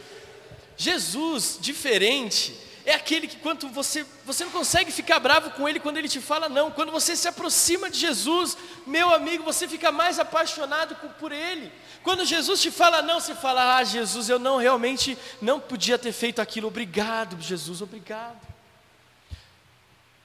Jesus, 0.76 1.56
diferente, 1.60 2.52
é 2.84 2.92
aquele 2.92 3.28
que 3.28 3.36
quando 3.36 3.68
você, 3.68 4.04
você 4.24 4.44
não 4.44 4.50
consegue 4.50 4.90
ficar 4.90 5.20
bravo 5.20 5.50
com 5.50 5.68
ele 5.68 5.78
quando 5.78 5.98
ele 5.98 6.08
te 6.08 6.20
fala 6.20 6.48
não. 6.48 6.72
Quando 6.72 6.90
você 6.90 7.14
se 7.14 7.28
aproxima 7.28 7.88
de 7.88 8.00
Jesus, 8.00 8.58
meu 8.84 9.14
amigo, 9.14 9.44
você 9.44 9.68
fica 9.68 9.92
mais 9.92 10.18
apaixonado 10.18 10.96
por 11.20 11.30
ele. 11.30 11.72
Quando 12.02 12.24
Jesus 12.24 12.60
te 12.60 12.70
fala 12.72 13.02
não, 13.02 13.20
você 13.20 13.34
fala: 13.34 13.76
"Ah, 13.76 13.84
Jesus, 13.84 14.28
eu 14.28 14.40
não 14.40 14.56
realmente 14.56 15.16
não 15.40 15.60
podia 15.60 15.96
ter 15.96 16.12
feito 16.12 16.42
aquilo. 16.42 16.66
Obrigado, 16.66 17.40
Jesus, 17.40 17.80
obrigado." 17.80 18.40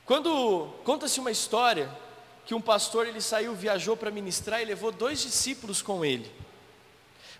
Quando 0.05 0.73
conta-se 0.83 1.19
uma 1.19 1.31
história 1.31 1.87
que 2.45 2.53
um 2.53 2.61
pastor 2.61 3.07
ele 3.07 3.21
saiu, 3.21 3.53
viajou 3.53 3.95
para 3.95 4.11
ministrar 4.11 4.61
e 4.61 4.65
levou 4.65 4.91
dois 4.91 5.21
discípulos 5.21 5.81
com 5.81 6.03
ele. 6.03 6.29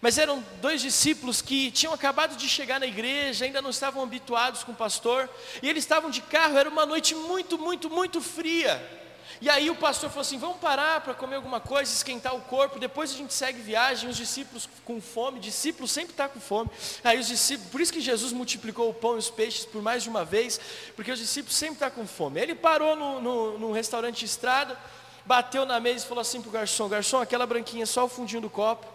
Mas 0.02 0.18
eram 0.18 0.44
dois 0.60 0.82
discípulos 0.82 1.42
que 1.42 1.70
tinham 1.70 1.94
acabado 1.94 2.36
de 2.36 2.50
chegar 2.50 2.80
na 2.80 2.88
igreja, 2.88 3.46
ainda 3.46 3.62
não 3.62 3.70
estavam 3.70 4.02
habituados 4.02 4.64
com 4.64 4.72
o 4.72 4.76
pastor, 4.76 5.30
e 5.62 5.70
eles 5.70 5.84
estavam 5.84 6.10
de 6.10 6.22
carro, 6.22 6.58
era 6.58 6.68
uma 6.68 6.86
noite 6.86 7.14
muito, 7.14 7.58
muito, 7.58 7.90
muito 7.90 8.20
fria. 8.20 9.01
E 9.40 9.50
aí 9.50 9.70
o 9.70 9.76
pastor 9.76 10.10
falou 10.10 10.22
assim: 10.22 10.38
vamos 10.38 10.58
parar 10.58 11.02
para 11.02 11.14
comer 11.14 11.36
alguma 11.36 11.60
coisa, 11.60 11.92
esquentar 11.92 12.36
o 12.36 12.42
corpo, 12.42 12.80
depois 12.80 13.12
a 13.12 13.16
gente 13.16 13.34
segue 13.34 13.62
viagem. 13.62 14.10
Os 14.10 14.18
discípulos 14.18 14.68
com 14.84 15.00
fome, 15.00 15.40
discípulos 15.40 15.92
sempre 15.92 16.12
está 16.12 16.28
com 16.28 16.40
fome. 16.40 16.70
Aí 17.04 17.20
os 17.20 17.28
discípulos, 17.28 17.72
por 17.72 17.82
isso 17.82 17.94
que 17.94 18.02
Jesus 18.02 18.34
multiplicou 18.34 18.90
o 18.90 18.94
pão 18.94 19.16
e 19.16 19.20
os 19.20 19.30
peixes 19.30 19.66
por 19.66 19.82
mais 19.82 20.04
de 20.04 20.10
uma 20.10 20.26
vez, 20.26 20.60
porque 20.96 21.12
os 21.12 21.20
discípulos 21.20 21.56
sempre 21.56 21.76
estão 21.76 21.90
tá 21.90 21.96
com 21.96 22.06
fome. 22.06 22.42
Ele 22.42 22.56
parou 22.56 22.96
no, 22.96 23.22
no, 23.22 23.60
no 23.60 23.72
restaurante 23.72 24.20
de 24.20 24.26
estrada, 24.26 24.78
bateu 25.26 25.66
na 25.66 25.80
mesa 25.80 26.06
e 26.06 26.08
falou 26.08 26.22
assim 26.22 26.42
para 26.42 26.50
o 26.50 26.52
garçom: 26.52 26.90
garçom, 26.90 27.22
aquela 27.22 27.46
branquinha, 27.46 27.86
só 27.86 28.06
o 28.06 28.10
fundinho 28.10 28.42
do 28.42 28.50
copo. 28.50 28.88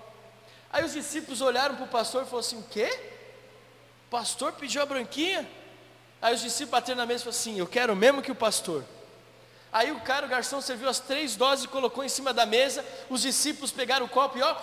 Aí 0.72 0.84
os 0.84 0.92
discípulos 0.92 1.40
olharam 1.40 1.74
para 1.76 1.84
o 1.84 1.88
pastor 1.88 2.22
e 2.22 2.24
falaram 2.26 2.46
assim: 2.46 2.58
o 2.58 2.64
quê? 2.64 2.88
O 4.06 4.10
pastor 4.10 4.52
pediu 4.52 4.82
a 4.82 4.86
branquinha? 4.86 5.48
Aí 6.20 6.34
os 6.34 6.40
discípulos 6.40 6.70
bateram 6.70 6.98
na 6.98 7.06
mesa 7.06 7.22
e 7.22 7.24
falaram 7.24 7.40
assim: 7.40 7.58
eu 7.58 7.66
quero 7.66 7.94
mesmo 7.96 8.22
que 8.22 8.30
o 8.30 8.34
pastor. 8.34 8.84
Aí 9.72 9.92
o 9.92 10.00
cara, 10.00 10.26
o 10.26 10.28
garçom, 10.28 10.60
serviu 10.60 10.88
as 10.88 11.00
três 11.00 11.36
doses 11.36 11.64
e 11.64 11.68
colocou 11.68 12.02
em 12.02 12.08
cima 12.08 12.32
da 12.32 12.46
mesa. 12.46 12.84
Os 13.10 13.22
discípulos 13.22 13.70
pegaram 13.70 14.06
o 14.06 14.08
copo 14.08 14.38
e 14.38 14.42
ó, 14.42 14.56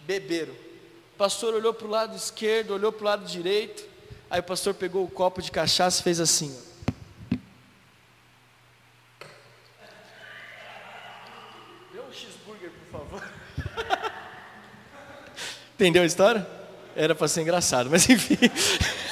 beberam. 0.00 0.52
O 0.52 1.16
pastor 1.16 1.54
olhou 1.54 1.74
para 1.74 1.86
o 1.86 1.90
lado 1.90 2.16
esquerdo, 2.16 2.72
olhou 2.72 2.92
para 2.92 3.02
o 3.02 3.04
lado 3.04 3.24
direito. 3.24 3.84
Aí 4.30 4.40
o 4.40 4.42
pastor 4.42 4.74
pegou 4.74 5.04
o 5.04 5.10
copo 5.10 5.42
de 5.42 5.50
cachaça 5.50 6.00
e 6.00 6.04
fez 6.04 6.18
assim. 6.18 6.56
Ó. 6.70 6.74
Entendeu 15.74 16.02
a 16.02 16.06
história? 16.06 16.46
Era 16.96 17.14
para 17.14 17.28
ser 17.28 17.42
engraçado, 17.42 17.90
mas 17.90 18.08
enfim. 18.08 18.38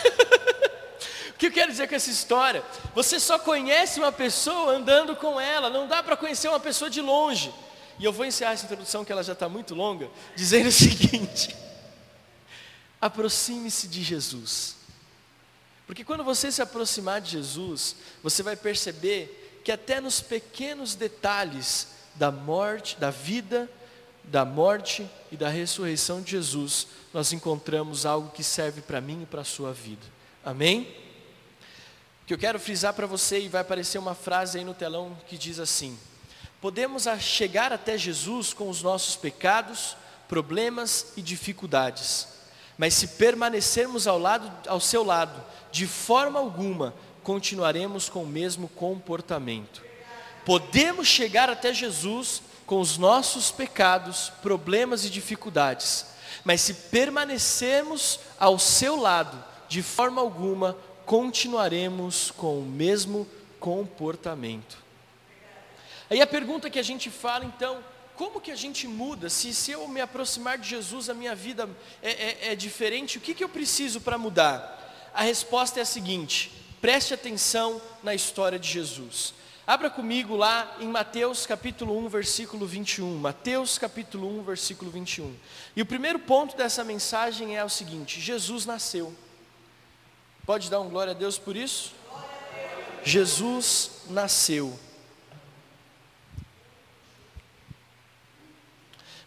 que 1.42 1.46
eu 1.46 1.52
quero 1.52 1.72
dizer 1.72 1.88
com 1.88 1.94
essa 1.96 2.11
história? 2.11 2.64
Você 2.94 3.18
só 3.18 3.37
conhece 3.37 3.99
uma 3.99 4.12
pessoa 4.12 4.76
andando 4.76 5.16
com 5.16 5.40
ela, 5.40 5.68
não 5.68 5.88
dá 5.88 6.00
para 6.00 6.16
conhecer 6.16 6.49
uma 6.49 6.61
pessoa 6.61 6.88
de 6.88 7.00
longe. 7.00 7.52
E 7.99 8.04
eu 8.04 8.12
vou 8.12 8.25
encerrar 8.25 8.52
essa 8.52 8.64
introdução, 8.64 9.04
que 9.04 9.11
ela 9.11 9.25
já 9.25 9.32
está 9.32 9.49
muito 9.49 9.75
longa, 9.75 10.08
dizendo 10.37 10.68
o 10.68 10.72
seguinte: 10.72 11.54
aproxime-se 13.00 13.88
de 13.88 14.02
Jesus. 14.04 14.76
Porque 15.84 16.04
quando 16.04 16.22
você 16.22 16.50
se 16.52 16.62
aproximar 16.62 17.20
de 17.20 17.32
Jesus, 17.32 17.96
você 18.22 18.42
vai 18.42 18.54
perceber 18.54 19.61
que 19.64 19.72
até 19.72 20.00
nos 20.00 20.20
pequenos 20.20 20.94
detalhes 20.94 21.88
da 22.14 22.30
morte, 22.30 22.96
da 22.99 23.11
vida, 23.11 23.68
da 24.22 24.44
morte 24.44 25.08
e 25.30 25.37
da 25.37 25.49
ressurreição 25.49 26.22
de 26.22 26.30
Jesus, 26.30 26.87
nós 27.12 27.32
encontramos 27.32 28.06
algo 28.06 28.30
que 28.30 28.44
serve 28.44 28.80
para 28.80 29.00
mim 29.00 29.22
e 29.22 29.26
para 29.26 29.40
a 29.40 29.44
sua 29.44 29.72
vida. 29.72 30.06
Amém? 30.44 31.01
Que 32.26 32.34
eu 32.34 32.38
quero 32.38 32.58
frisar 32.60 32.94
para 32.94 33.06
você, 33.06 33.40
e 33.40 33.48
vai 33.48 33.62
aparecer 33.62 33.98
uma 33.98 34.14
frase 34.14 34.58
aí 34.58 34.64
no 34.64 34.74
telão 34.74 35.16
que 35.26 35.36
diz 35.36 35.58
assim: 35.58 35.98
Podemos 36.60 37.06
chegar 37.18 37.72
até 37.72 37.98
Jesus 37.98 38.52
com 38.52 38.68
os 38.68 38.82
nossos 38.82 39.16
pecados, 39.16 39.96
problemas 40.28 41.12
e 41.16 41.22
dificuldades, 41.22 42.28
mas 42.78 42.94
se 42.94 43.08
permanecermos 43.08 44.06
ao, 44.06 44.18
lado, 44.18 44.50
ao 44.68 44.80
seu 44.80 45.02
lado, 45.02 45.42
de 45.72 45.86
forma 45.86 46.38
alguma 46.38 46.94
continuaremos 47.22 48.08
com 48.08 48.22
o 48.22 48.26
mesmo 48.26 48.68
comportamento. 48.68 49.82
Podemos 50.44 51.06
chegar 51.06 51.48
até 51.50 51.72
Jesus 51.72 52.42
com 52.66 52.80
os 52.80 52.96
nossos 52.96 53.50
pecados, 53.50 54.32
problemas 54.42 55.04
e 55.04 55.10
dificuldades, 55.10 56.06
mas 56.44 56.60
se 56.60 56.74
permanecermos 56.74 58.20
ao 58.38 58.58
seu 58.58 58.96
lado, 58.96 59.42
de 59.68 59.82
forma 59.82 60.20
alguma 60.20 60.76
continuaremos 61.06 62.30
com 62.30 62.59
o 62.59 62.64
mesmo 62.64 63.26
comportamento. 63.59 64.78
Aí 66.11 66.21
a 66.21 66.26
pergunta 66.26 66.68
que 66.68 66.78
a 66.78 66.82
gente 66.82 67.11
fala 67.11 67.44
então, 67.44 67.82
como 68.16 68.40
que 68.40 68.50
a 68.50 68.56
gente 68.56 68.87
muda? 68.87 69.30
Se, 69.30 69.54
se 69.54 69.73
eu 69.73 69.88
me 69.88 70.00
aproximar 70.00 70.59
de 70.59 70.68
Jesus, 70.68 71.09
a 71.09 71.14
minha 71.14 71.35
vida 71.35 71.68
é, 72.02 72.11
é, 72.11 72.52
é 72.52 72.54
diferente, 72.54 73.18
o 73.18 73.21
que, 73.21 73.35
que 73.35 73.42
eu 73.42 73.49
preciso 73.49 74.00
para 74.00 74.18
mudar? 74.18 75.11
A 75.14 75.23
resposta 75.23 75.80
é 75.80 75.82
a 75.82 75.87
seguinte: 75.87 76.52
preste 76.80 77.14
atenção 77.14 77.80
na 78.02 78.14
história 78.14 78.59
de 78.59 78.68
Jesus. 78.68 79.35
Abra 79.66 79.88
comigo 79.88 80.35
lá 80.37 80.76
em 80.80 80.88
Mateus 80.88 81.47
capítulo 81.47 81.97
1, 82.04 82.09
versículo 82.09 82.66
21. 82.66 83.16
Mateus 83.16 83.78
capítulo 83.78 84.28
1, 84.40 84.42
versículo 84.42 84.90
21. 84.90 85.35
E 85.76 85.82
o 85.82 85.87
primeiro 85.87 86.18
ponto 86.18 86.56
dessa 86.56 86.82
mensagem 86.82 87.56
é 87.56 87.64
o 87.64 87.68
seguinte: 87.68 88.21
Jesus 88.21 88.66
nasceu. 88.66 89.14
Pode 90.44 90.68
dar 90.68 90.80
um 90.80 90.88
glória 90.88 91.12
a 91.12 91.14
Deus 91.14 91.38
por 91.38 91.56
isso? 91.56 91.92
Jesus 93.04 94.02
nasceu. 94.11 94.78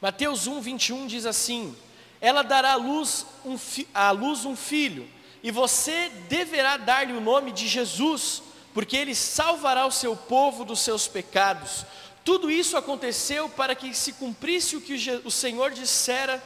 Mateus 0.02 0.46
1, 0.46 0.62
21 0.62 1.08
diz 1.08 1.26
assim: 1.26 1.76
Ela 2.20 2.42
dará 2.42 2.74
à 2.74 2.76
luz 2.76 3.26
um, 3.46 3.58
à 3.94 4.12
luz 4.12 4.46
um 4.46 4.56
filho, 4.56 5.10
e 5.42 5.52
você 5.52 6.10
deverá 6.28 6.78
dar-lhe 6.78 7.14
o 7.14 7.22
nome 7.22 7.52
de 7.52 7.68
Jesus 7.68 8.44
porque 8.74 8.98
ele 8.98 9.16
salvará 9.16 9.86
o 9.86 9.92
seu 9.92 10.18
povo 10.18 10.66
dos 10.66 10.82
seus 10.82 11.08
pecados. 11.08 11.86
Tudo 12.26 12.52
isso 12.52 12.76
aconteceu 12.76 13.48
para 13.48 13.74
que 13.74 13.94
se 13.94 14.12
cumprisse 14.12 14.76
o 14.76 14.82
que 14.82 14.96
o 15.24 15.32
Senhor 15.32 15.72
dissera 15.72 16.44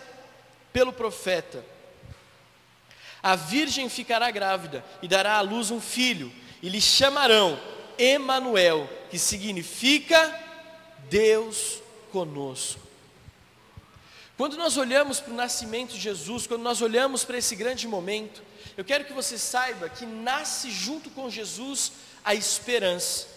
pelo 0.71 0.93
profeta. 0.93 1.65
A 3.21 3.35
virgem 3.35 3.89
ficará 3.89 4.31
grávida 4.31 4.83
e 5.01 5.07
dará 5.07 5.37
à 5.37 5.41
luz 5.41 5.71
um 5.71 5.81
filho, 5.81 6.31
e 6.61 6.69
lhe 6.69 6.81
chamarão 6.81 7.59
Emanuel, 7.97 8.89
que 9.09 9.19
significa 9.19 10.33
Deus 11.09 11.81
conosco. 12.11 12.79
Quando 14.37 14.55
nós 14.55 14.77
olhamos 14.77 15.19
para 15.19 15.33
o 15.33 15.35
nascimento 15.35 15.95
de 15.95 15.99
Jesus, 15.99 16.47
quando 16.47 16.61
nós 16.61 16.81
olhamos 16.81 17.25
para 17.25 17.37
esse 17.37 17.57
grande 17.57 17.85
momento, 17.85 18.41
eu 18.77 18.85
quero 18.85 19.03
que 19.03 19.11
você 19.11 19.37
saiba 19.37 19.89
que 19.89 20.05
nasce 20.05 20.71
junto 20.71 21.09
com 21.09 21.29
Jesus 21.29 21.91
a 22.23 22.33
esperança. 22.33 23.27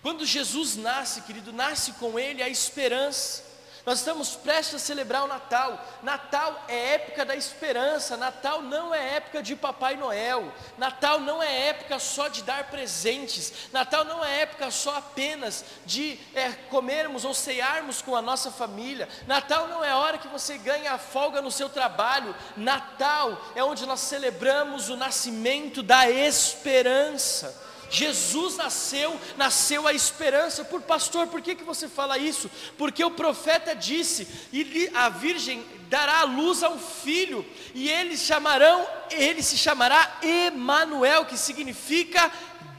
Quando 0.00 0.24
Jesus 0.24 0.76
nasce, 0.76 1.22
querido, 1.22 1.52
nasce 1.52 1.92
com 1.94 2.16
ele 2.16 2.40
a 2.40 2.48
esperança. 2.48 3.47
Nós 3.88 4.00
estamos 4.00 4.36
prestes 4.36 4.74
a 4.74 4.78
celebrar 4.78 5.24
o 5.24 5.26
Natal. 5.26 5.82
Natal 6.02 6.62
é 6.68 6.92
época 6.92 7.24
da 7.24 7.34
esperança. 7.34 8.18
Natal 8.18 8.60
não 8.60 8.94
é 8.94 9.14
época 9.16 9.42
de 9.42 9.56
Papai 9.56 9.96
Noel. 9.96 10.52
Natal 10.76 11.20
não 11.20 11.42
é 11.42 11.68
época 11.68 11.98
só 11.98 12.28
de 12.28 12.42
dar 12.42 12.64
presentes. 12.64 13.50
Natal 13.72 14.04
não 14.04 14.22
é 14.22 14.42
época 14.42 14.70
só 14.70 14.98
apenas 14.98 15.64
de 15.86 16.20
é, 16.34 16.50
comermos 16.68 17.24
ou 17.24 17.32
cearmos 17.32 18.02
com 18.02 18.14
a 18.14 18.20
nossa 18.20 18.50
família. 18.50 19.08
Natal 19.26 19.68
não 19.68 19.82
é 19.82 19.94
hora 19.94 20.18
que 20.18 20.28
você 20.28 20.58
ganha 20.58 20.92
a 20.92 20.98
folga 20.98 21.40
no 21.40 21.50
seu 21.50 21.70
trabalho. 21.70 22.36
Natal 22.58 23.42
é 23.54 23.64
onde 23.64 23.86
nós 23.86 24.00
celebramos 24.00 24.90
o 24.90 24.98
nascimento 24.98 25.82
da 25.82 26.10
esperança. 26.10 27.67
Jesus 27.90 28.56
nasceu, 28.56 29.18
nasceu 29.36 29.86
a 29.86 29.92
esperança. 29.92 30.64
Por 30.64 30.82
pastor, 30.82 31.26
por 31.28 31.40
que, 31.40 31.54
que 31.54 31.64
você 31.64 31.88
fala 31.88 32.18
isso? 32.18 32.50
Porque 32.76 33.02
o 33.04 33.10
profeta 33.10 33.74
disse, 33.74 34.26
e 34.52 34.90
a 34.94 35.08
virgem 35.08 35.64
dará 35.88 36.20
à 36.20 36.24
luz 36.24 36.62
a 36.62 36.68
um 36.68 36.78
filho, 36.78 37.44
e 37.74 37.88
eles 37.88 38.20
chamarão, 38.20 38.86
ele 39.10 39.42
se 39.42 39.56
chamará 39.56 40.18
Emanuel, 40.22 41.24
que 41.24 41.36
significa 41.36 42.30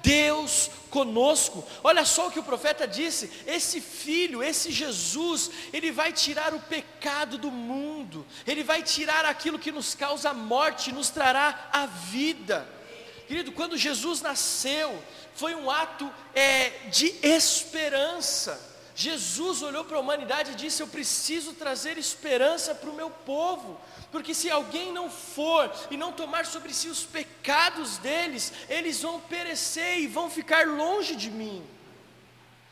Deus 0.04 0.70
conosco. 0.90 1.66
Olha 1.84 2.04
só 2.06 2.28
o 2.28 2.32
que 2.32 2.40
o 2.40 2.44
profeta 2.44 2.88
disse: 2.88 3.30
esse 3.46 3.80
filho, 3.82 4.44
esse 4.44 4.72
Jesus, 4.72 5.52
ele 5.72 5.92
vai 5.92 6.12
tirar 6.12 6.54
o 6.54 6.60
pecado 6.60 7.38
do 7.38 7.52
mundo, 7.52 8.26
ele 8.46 8.64
vai 8.64 8.82
tirar 8.84 9.26
aquilo 9.26 9.60
que 9.60 9.72
nos 9.72 9.96
causa 9.96 10.34
morte, 10.34 10.92
nos 10.92 11.10
trará 11.10 11.70
a 11.72 11.86
vida. 11.86 12.79
Querido, 13.30 13.52
quando 13.52 13.78
Jesus 13.78 14.22
nasceu, 14.22 15.00
foi 15.36 15.54
um 15.54 15.70
ato 15.70 16.12
é, 16.34 16.70
de 16.90 17.14
esperança. 17.22 18.60
Jesus 18.96 19.62
olhou 19.62 19.86
para 19.86 19.98
a 19.98 20.00
humanidade 20.00 20.54
e 20.54 20.56
disse: 20.56 20.82
Eu 20.82 20.88
preciso 20.88 21.54
trazer 21.54 21.96
esperança 22.00 22.74
para 22.74 22.90
o 22.90 22.96
meu 22.96 23.12
povo, 23.12 23.80
porque 24.12 24.34
se 24.34 24.50
alguém 24.50 24.92
não 24.92 25.12
for 25.12 25.72
e 25.92 25.96
não 25.96 26.12
tomar 26.12 26.48
sobre 26.48 26.74
si 26.74 26.88
os 26.88 27.04
pecados 27.04 28.00
deles, 28.00 28.52
eles 28.68 29.00
vão 29.00 29.20
perecer 29.20 30.00
e 30.00 30.08
vão 30.08 30.28
ficar 30.28 30.66
longe 30.66 31.16
de 31.16 31.30
mim. 31.30 31.64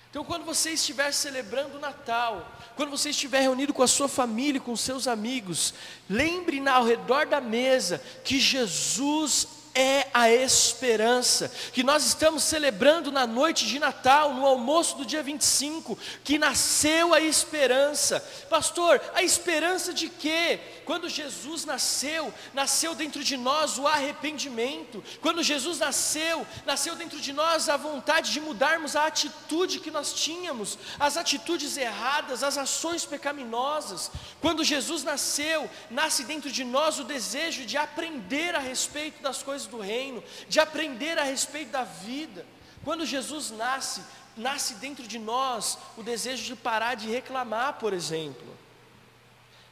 Então, 0.09 0.25
quando 0.25 0.43
você 0.43 0.71
estiver 0.71 1.13
celebrando 1.13 1.77
o 1.77 1.79
Natal, 1.79 2.51
quando 2.75 2.89
você 2.89 3.11
estiver 3.11 3.41
reunido 3.41 3.75
com 3.75 3.83
a 3.83 3.87
sua 3.87 4.07
família, 4.07 4.59
com 4.59 4.75
seus 4.75 5.07
amigos, 5.07 5.71
lembre 6.09 6.67
ao 6.67 6.83
redor 6.83 7.27
da 7.27 7.39
mesa 7.39 8.01
que 8.23 8.39
Jesus 8.39 9.56
é 9.75 10.07
a 10.13 10.31
esperança, 10.31 11.51
que 11.71 11.83
nós 11.83 12.05
estamos 12.05 12.43
celebrando 12.43 13.12
na 13.12 13.27
noite 13.27 13.67
de 13.67 13.77
Natal, 13.77 14.33
no 14.33 14.45
almoço 14.45 14.97
do 14.97 15.05
dia 15.05 15.21
25, 15.21 15.97
que 16.24 16.39
nasceu 16.39 17.13
a 17.13 17.21
esperança. 17.21 18.19
Pastor, 18.50 19.00
a 19.13 19.21
esperança 19.21 19.93
de 19.93 20.09
quê? 20.09 20.59
Quando 20.86 21.09
Jesus 21.09 21.65
nasceu, 21.65 22.33
nasceu 22.53 22.95
dentro 22.95 23.24
de 23.24 23.38
nós 23.38 23.77
o 23.77 23.86
arrependimento. 23.86 25.03
Quando 25.21 25.43
Jesus 25.43 25.79
nasceu, 25.79 26.47
nasceu 26.65 26.95
dentro 26.95 27.19
de 27.19 27.33
nós 27.33 27.69
a 27.69 27.77
vontade 27.77 28.31
de 28.31 28.39
mudarmos 28.39 28.95
a 28.95 29.05
atitude 29.05 29.79
que 29.79 29.91
nós 29.91 30.13
tínhamos, 30.13 30.79
as 31.00 31.17
atitudes 31.17 31.77
erradas, 31.77 32.41
as 32.41 32.57
ações 32.57 33.05
pecaminosas. 33.05 34.09
Quando 34.41 34.63
Jesus 34.63 35.03
nasceu, 35.03 35.69
nasce 35.91 36.24
dentro 36.24 36.50
de 36.50 36.63
nós 36.63 37.00
o 37.00 37.03
desejo 37.03 37.65
de 37.65 37.77
aprender 37.77 38.55
a 38.55 38.59
respeito 38.59 39.21
das 39.21 39.43
coisas 39.43 39.66
do 39.67 39.79
reino, 39.79 40.24
de 40.47 40.59
aprender 40.59 41.17
a 41.17 41.24
respeito 41.24 41.71
da 41.71 41.83
vida. 41.83 42.45
Quando 42.83 43.05
Jesus 43.05 43.51
nasce, 43.51 44.01
nasce 44.36 44.75
dentro 44.75 45.07
de 45.07 45.19
nós 45.19 45.77
o 45.97 46.03
desejo 46.03 46.43
de 46.43 46.55
parar 46.55 46.95
de 46.95 47.09
reclamar, 47.09 47.74
por 47.74 47.93
exemplo. 47.93 48.55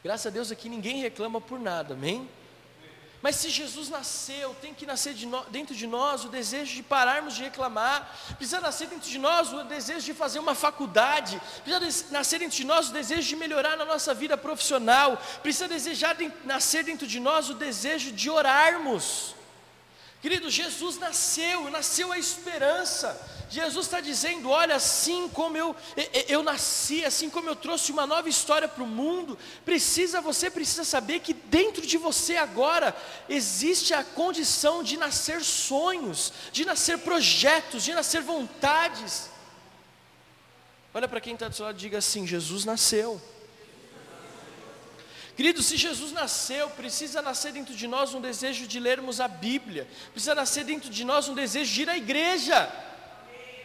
Graças 0.03 0.27
a 0.27 0.29
Deus 0.29 0.51
aqui 0.51 0.69
ninguém 0.69 1.01
reclama 1.01 1.41
por 1.41 1.59
nada, 1.59 1.93
amém? 1.93 2.29
Mas 3.25 3.37
se 3.37 3.49
Jesus 3.49 3.89
nasceu, 3.89 4.55
tem 4.61 4.71
que 4.71 4.85
nascer 4.85 5.15
de 5.15 5.25
no, 5.25 5.43
dentro 5.45 5.73
de 5.73 5.87
nós 5.87 6.23
o 6.25 6.29
desejo 6.29 6.75
de 6.75 6.83
pararmos 6.83 7.33
de 7.33 7.41
reclamar, 7.41 8.15
precisa 8.37 8.61
nascer 8.61 8.87
dentro 8.87 9.09
de 9.09 9.17
nós 9.17 9.51
o 9.51 9.63
desejo 9.63 10.05
de 10.05 10.13
fazer 10.13 10.37
uma 10.37 10.53
faculdade, 10.53 11.41
precisa 11.63 12.05
nascer 12.11 12.37
dentro 12.37 12.55
de 12.55 12.63
nós 12.63 12.89
o 12.89 12.93
desejo 12.93 13.27
de 13.27 13.35
melhorar 13.35 13.77
na 13.77 13.83
nossa 13.83 14.13
vida 14.13 14.37
profissional, 14.37 15.19
precisa 15.41 15.67
desejar 15.67 16.13
de, 16.13 16.31
nascer 16.43 16.83
dentro 16.83 17.07
de 17.07 17.19
nós 17.19 17.49
o 17.49 17.55
desejo 17.55 18.11
de 18.11 18.29
orarmos. 18.29 19.33
Querido, 20.25 20.49
Jesus 20.49 20.97
nasceu, 20.97 21.69
nasceu 21.69 22.11
a 22.11 22.17
esperança. 22.17 23.15
Jesus 23.47 23.85
está 23.85 24.01
dizendo: 24.01 24.49
olha, 24.49 24.73
assim 24.73 25.29
como 25.29 25.55
eu, 25.55 25.75
eu 26.27 26.41
nasci, 26.41 27.05
assim 27.05 27.29
como 27.29 27.47
eu 27.47 27.55
trouxe 27.55 27.91
uma 27.91 28.07
nova 28.07 28.27
história 28.27 28.67
para 28.67 28.81
o 28.81 28.87
mundo, 28.87 29.37
precisa, 29.63 30.21
você 30.21 30.49
precisa 30.49 30.83
saber 30.83 31.19
que 31.19 31.31
dentro 31.31 31.85
de 31.85 31.95
você 31.95 32.37
agora 32.37 32.97
existe 33.29 33.93
a 33.93 34.03
condição 34.03 34.81
de 34.81 34.97
nascer 34.97 35.43
sonhos, 35.43 36.33
de 36.51 36.65
nascer 36.65 36.97
projetos, 36.97 37.83
de 37.83 37.93
nascer 37.93 38.23
vontades. 38.23 39.29
Olha 40.91 41.07
para 41.07 41.21
quem 41.21 41.35
está 41.35 41.47
do 41.47 41.55
seu 41.55 41.67
lado 41.67 41.75
e 41.75 41.79
diga 41.81 41.99
assim: 41.99 42.25
Jesus 42.25 42.65
nasceu. 42.65 43.21
Querido, 45.35 45.61
se 45.61 45.75
Jesus 45.75 46.13
nasceu, 46.13 46.69
precisa 46.69 47.21
nascer 47.21 47.51
dentro 47.51 47.75
de 47.75 47.87
nós 47.87 48.13
um 48.13 48.21
desejo 48.21 48.65
de 48.65 48.79
lermos 48.79 49.19
a 49.19 49.27
Bíblia, 49.27 49.85
precisa 50.11 50.33
nascer 50.33 50.63
dentro 50.63 50.89
de 50.89 51.03
nós 51.03 51.27
um 51.27 51.33
desejo 51.33 51.73
de 51.73 51.81
ir 51.81 51.89
à 51.89 51.97
igreja. 51.97 52.71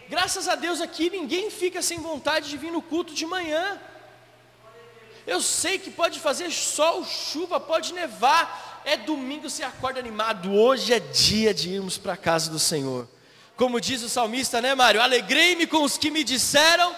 Graças 0.09 0.49
a 0.49 0.57
Deus 0.57 0.81
aqui 0.81 1.09
ninguém 1.09 1.49
fica 1.49 1.81
sem 1.81 2.01
vontade 2.01 2.51
de 2.51 2.57
vir 2.57 2.73
no 2.73 2.83
culto 2.83 3.15
de 3.15 3.25
manhã. 3.25 3.81
Eu 5.25 5.41
sei 5.41 5.79
que 5.79 5.93
pode 5.93 6.19
fazer 6.19 6.51
sol, 6.51 7.05
chuva, 7.05 7.61
pode 7.61 7.93
nevar. 7.93 8.83
É 8.85 8.97
domingo, 8.97 9.49
você 9.49 9.63
acorda 9.63 10.01
animado. 10.01 10.53
Hoje 10.53 10.93
é 10.93 10.99
dia 10.99 11.55
de 11.55 11.69
irmos 11.69 11.97
para 11.97 12.15
a 12.15 12.17
casa 12.17 12.51
do 12.51 12.59
Senhor. 12.59 13.09
Como 13.57 13.81
diz 13.81 14.03
o 14.03 14.09
salmista, 14.09 14.61
né, 14.61 14.75
Mário? 14.75 15.01
Alegrei-me 15.01 15.69
com 15.69 15.85
os 15.85 15.97
que 15.97 16.11
me 16.11 16.25
disseram: 16.25 16.93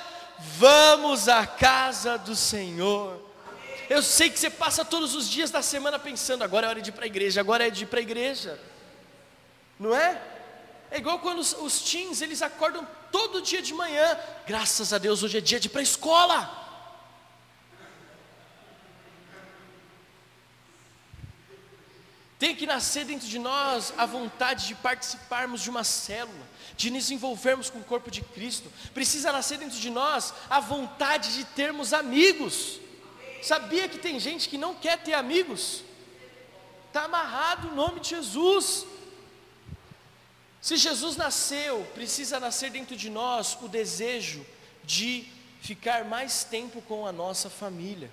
Vamos 0.57 1.29
à 1.29 1.47
casa 1.47 2.17
do 2.17 2.35
Senhor. 2.35 3.22
Eu 3.89 4.03
sei 4.03 4.31
que 4.31 4.39
você 4.39 4.51
passa 4.51 4.85
todos 4.85 5.15
os 5.15 5.29
dias 5.29 5.51
da 5.51 5.63
semana 5.63 5.99
pensando: 5.99 6.43
agora 6.43 6.67
é 6.67 6.71
hora 6.71 6.83
de 6.83 6.91
ir 6.91 6.93
para 6.93 7.05
a 7.05 7.07
igreja, 7.07 7.41
agora 7.41 7.67
é 7.67 7.71
de 7.71 7.85
ir 7.85 7.87
para 7.87 7.99
a 8.01 8.03
igreja. 8.03 8.59
Não 9.79 9.95
é? 9.95 10.21
É 10.91 10.99
igual 10.99 11.19
quando 11.21 11.39
os, 11.39 11.55
os 11.55 11.81
teens, 11.81 12.21
eles 12.21 12.43
acordam 12.43 12.87
todo 13.11 13.41
dia 13.41 13.63
de 13.63 13.73
manhã. 13.73 14.19
Graças 14.47 14.93
a 14.93 14.99
Deus, 14.99 15.23
hoje 15.23 15.39
é 15.39 15.41
dia 15.41 15.59
de 15.59 15.69
ir 15.69 15.71
para 15.71 15.81
a 15.81 15.83
escola. 15.83 16.63
Tem 22.39 22.57
que 22.57 22.67
nascer 22.67 23.05
dentro 23.05 23.29
de 23.29 23.39
nós 23.39 23.95
a 23.97 24.05
vontade 24.05 24.67
de 24.67 24.75
participarmos 24.75 25.63
de 25.63 25.71
uma 25.71 25.85
célula, 25.85 26.45
de 26.77 26.91
nos 26.91 27.09
envolvermos 27.09 27.71
com 27.71 27.79
o 27.79 27.85
corpo 27.85 28.11
de 28.11 28.21
Cristo. 28.21 28.71
Precisa 28.93 29.31
nascer 29.31 29.59
dentro 29.59 29.79
de 29.79 29.89
nós 29.89 30.35
a 30.51 30.59
vontade 30.59 31.35
de 31.35 31.45
termos 31.45 31.93
amigos. 31.93 32.82
Sabia 33.43 33.89
que 33.89 33.99
tem 33.99 34.21
gente 34.21 34.49
que 34.49 34.57
não 34.57 34.73
quer 34.73 35.03
ter 35.03 35.15
amigos? 35.15 35.83
Está 36.87 37.05
amarrado 37.05 37.69
o 37.69 37.75
nome 37.75 37.99
de 37.99 38.11
Jesus. 38.11 38.87
Se 40.61 40.77
Jesus 40.77 41.17
nasceu, 41.17 41.85
precisa 41.93 42.39
nascer 42.39 42.71
dentro 42.71 42.95
de 42.95 43.11
nós 43.11 43.59
o 43.61 43.67
desejo 43.67 44.47
de 44.85 45.27
ficar 45.61 46.05
mais 46.05 46.45
tempo 46.45 46.81
com 46.83 47.05
a 47.05 47.11
nossa 47.11 47.51
família. 47.51 48.09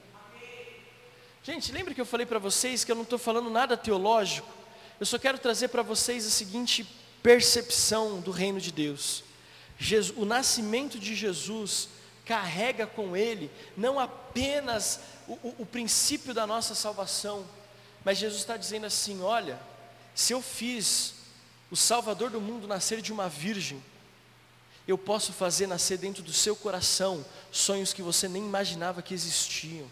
Gente, 1.43 1.71
lembra 1.71 1.93
que 1.93 2.01
eu 2.01 2.07
falei 2.07 2.25
para 2.25 2.39
vocês 2.39 2.83
que 2.83 2.91
eu 2.91 2.95
não 2.95 3.03
estou 3.03 3.19
falando 3.19 3.51
nada 3.51 3.77
teológico? 3.77 4.49
Eu 4.99 5.05
só 5.05 5.19
quero 5.19 5.37
trazer 5.37 5.67
para 5.67 5.83
vocês 5.83 6.25
a 6.25 6.29
seguinte 6.31 6.87
percepção 7.21 8.19
do 8.19 8.31
reino 8.31 8.59
de 8.59 8.71
Deus. 8.71 9.23
Jesus, 9.77 10.17
o 10.17 10.25
nascimento 10.25 10.97
de 10.97 11.15
Jesus 11.15 11.87
carrega 12.29 12.85
com 12.85 13.17
ele 13.17 13.49
não 13.75 13.99
apenas 13.99 14.99
o, 15.27 15.33
o, 15.33 15.55
o 15.59 15.65
princípio 15.65 16.31
da 16.31 16.45
nossa 16.45 16.75
salvação, 16.75 17.43
mas 18.05 18.19
Jesus 18.19 18.41
está 18.41 18.55
dizendo 18.55 18.85
assim: 18.85 19.19
olha, 19.23 19.59
se 20.13 20.31
eu 20.31 20.39
fiz 20.39 21.15
o 21.71 21.75
Salvador 21.75 22.29
do 22.29 22.39
mundo 22.39 22.67
nascer 22.67 23.01
de 23.01 23.11
uma 23.11 23.27
virgem, 23.27 23.83
eu 24.87 24.95
posso 24.95 25.33
fazer 25.33 25.65
nascer 25.65 25.97
dentro 25.97 26.21
do 26.21 26.31
seu 26.31 26.55
coração 26.55 27.25
sonhos 27.51 27.93
que 27.93 28.03
você 28.03 28.27
nem 28.27 28.45
imaginava 28.45 29.01
que 29.01 29.15
existiam. 29.15 29.89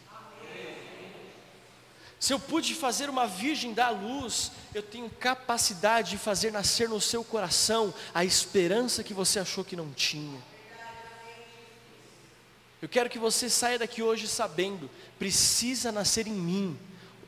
Se 2.19 2.34
eu 2.34 2.39
pude 2.39 2.76
fazer 2.76 3.10
uma 3.10 3.26
virgem 3.26 3.73
dar 3.73 3.89
luz, 3.89 4.52
eu 4.76 4.84
tenho 4.84 5.10
capacidade 5.10 6.12
de 6.12 6.17
fazer 6.19 6.52
nascer 6.52 6.88
no 6.88 7.02
seu 7.02 7.23
coração 7.23 7.91
a 8.13 8.23
esperança 8.23 9.04
que 9.04 9.13
você 9.13 9.39
achou 9.39 9.65
que 9.65 9.76
não 9.76 9.91
tinha. 9.91 10.39
Eu 12.82 12.88
quero 12.88 13.10
que 13.10 13.18
você 13.18 13.50
saia 13.50 13.80
daqui 13.80 14.04
hoje 14.04 14.28
sabendo, 14.28 14.90
precisa 15.18 15.92
nascer 15.92 16.28
em 16.28 16.34
mim 16.34 16.78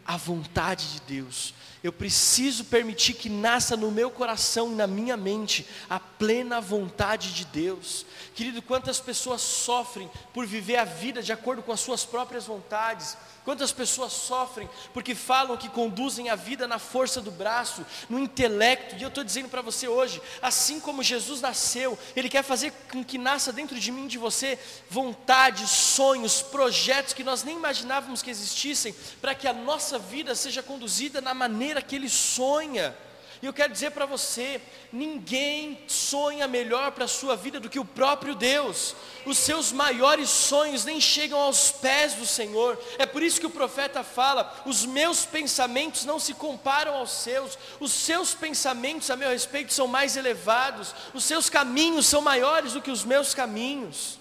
a 0.06 0.16
vontade 0.18 0.94
de 0.94 1.02
Deus. 1.02 1.54
Eu 1.82 1.94
preciso 1.94 2.66
permitir 2.66 3.14
que 3.14 3.30
nasça 3.30 3.78
no 3.78 3.90
meu 3.90 4.12
coração 4.12 4.72
e 4.72 4.76
na 4.76 4.86
minha 4.86 5.16
mente 5.16 5.66
a 5.90 6.00
plena 6.00 6.60
vontade 6.60 7.34
de 7.34 7.46
Deus. 7.46 8.06
Querido, 8.36 8.62
quantas 8.62 9.00
pessoas 9.00 9.42
sofrem 9.42 10.10
por 10.34 10.46
viver 10.46 10.76
a 10.76 10.84
vida 10.84 11.22
de 11.22 11.32
acordo 11.32 11.64
com 11.64 11.72
as 11.72 11.80
suas 11.80 12.04
próprias 12.04 12.46
vontades, 12.46 13.16
Quantas 13.50 13.72
pessoas 13.72 14.14
sofrem 14.14 14.70
porque 14.94 15.16
falam 15.16 15.58
que 15.58 15.70
conduzem 15.70 16.30
a 16.30 16.36
vida 16.36 16.68
na 16.68 16.78
força 16.78 17.20
do 17.20 17.32
braço, 17.32 17.86
no 18.10 18.20
intelecto, 18.20 18.96
e 18.96 19.02
eu 19.02 19.08
estou 19.08 19.24
dizendo 19.24 19.50
para 19.50 19.62
você 19.62 19.88
hoje, 19.88 20.22
assim 20.40 20.80
como 20.80 21.02
Jesus 21.02 21.42
nasceu, 21.42 21.98
Ele 22.16 22.30
quer 22.30 22.44
fazer 22.44 22.72
com 22.92 23.04
que 23.04 23.18
nasça 23.18 23.52
dentro 23.52 23.80
de 23.80 23.92
mim 23.92 24.06
e 24.06 24.10
de 24.10 24.18
você 24.18 24.60
vontades, 24.90 25.70
sonhos, 25.70 26.42
projetos 26.44 27.14
que 27.14 27.24
nós 27.24 27.44
nem 27.44 27.56
imaginávamos 27.56 28.22
que 28.22 28.30
existissem, 28.30 28.94
para 29.22 29.34
que 29.34 29.48
a 29.48 29.54
nossa 29.54 29.98
vida 29.98 30.36
seja 30.36 30.62
conduzida 30.62 31.22
na 31.22 31.34
maneira 31.34 31.69
que 31.82 31.96
Ele 31.96 32.10
sonha. 32.10 32.96
E 33.42 33.46
eu 33.46 33.54
quero 33.54 33.72
dizer 33.72 33.92
para 33.92 34.06
você: 34.06 34.62
ninguém 34.92 35.82
sonha 35.88 36.48
melhor 36.48 36.92
para 36.92 37.06
a 37.06 37.08
sua 37.08 37.38
vida 37.38 37.60
do 37.60 37.70
que 37.70 37.80
o 37.80 37.86
próprio 37.86 38.36
Deus. 38.36 38.96
Os 39.26 39.38
seus 39.38 39.72
maiores 39.72 40.30
sonhos 40.30 40.84
nem 40.84 41.00
chegam 41.00 41.40
aos 41.40 41.72
pés 41.72 42.14
do 42.16 42.26
Senhor. 42.26 42.78
É 42.98 43.06
por 43.06 43.24
isso 43.24 43.40
que 43.40 43.46
o 43.46 43.52
profeta 43.52 44.04
fala: 44.04 44.62
os 44.66 44.86
meus 44.86 45.26
pensamentos 45.26 46.04
não 46.04 46.20
se 46.20 46.34
comparam 46.34 46.96
aos 46.96 47.12
seus, 47.12 47.58
os 47.80 47.94
seus 47.94 48.34
pensamentos 48.34 49.10
a 49.10 49.16
meu 49.16 49.30
respeito 49.30 49.74
são 49.74 49.88
mais 49.88 50.18
elevados, 50.18 50.94
os 51.14 51.24
seus 51.24 51.50
caminhos 51.50 52.08
são 52.08 52.22
maiores 52.22 52.74
do 52.74 52.82
que 52.82 52.92
os 52.92 53.06
meus 53.06 53.34
caminhos. 53.34 54.20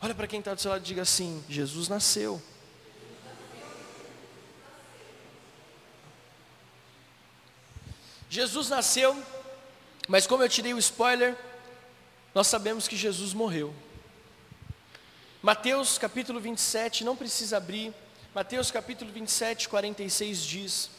Olha 0.00 0.14
para 0.14 0.26
quem 0.26 0.38
está 0.38 0.54
do 0.54 0.60
seu 0.60 0.70
lado 0.70 0.82
e 0.82 0.86
diga 0.86 1.02
assim: 1.02 1.44
Jesus 1.50 1.86
nasceu. 1.88 2.42
Jesus 8.32 8.70
nasceu, 8.70 9.22
mas 10.08 10.26
como 10.26 10.42
eu 10.42 10.48
te 10.48 10.62
dei 10.62 10.72
o 10.72 10.78
spoiler, 10.78 11.36
nós 12.34 12.46
sabemos 12.46 12.88
que 12.88 12.96
Jesus 12.96 13.34
morreu. 13.34 13.74
Mateus 15.42 15.98
capítulo 15.98 16.40
27, 16.40 17.04
não 17.04 17.14
precisa 17.14 17.58
abrir. 17.58 17.92
Mateus 18.34 18.70
capítulo 18.70 19.12
27, 19.12 19.68
46 19.68 20.44
diz: 20.46 20.90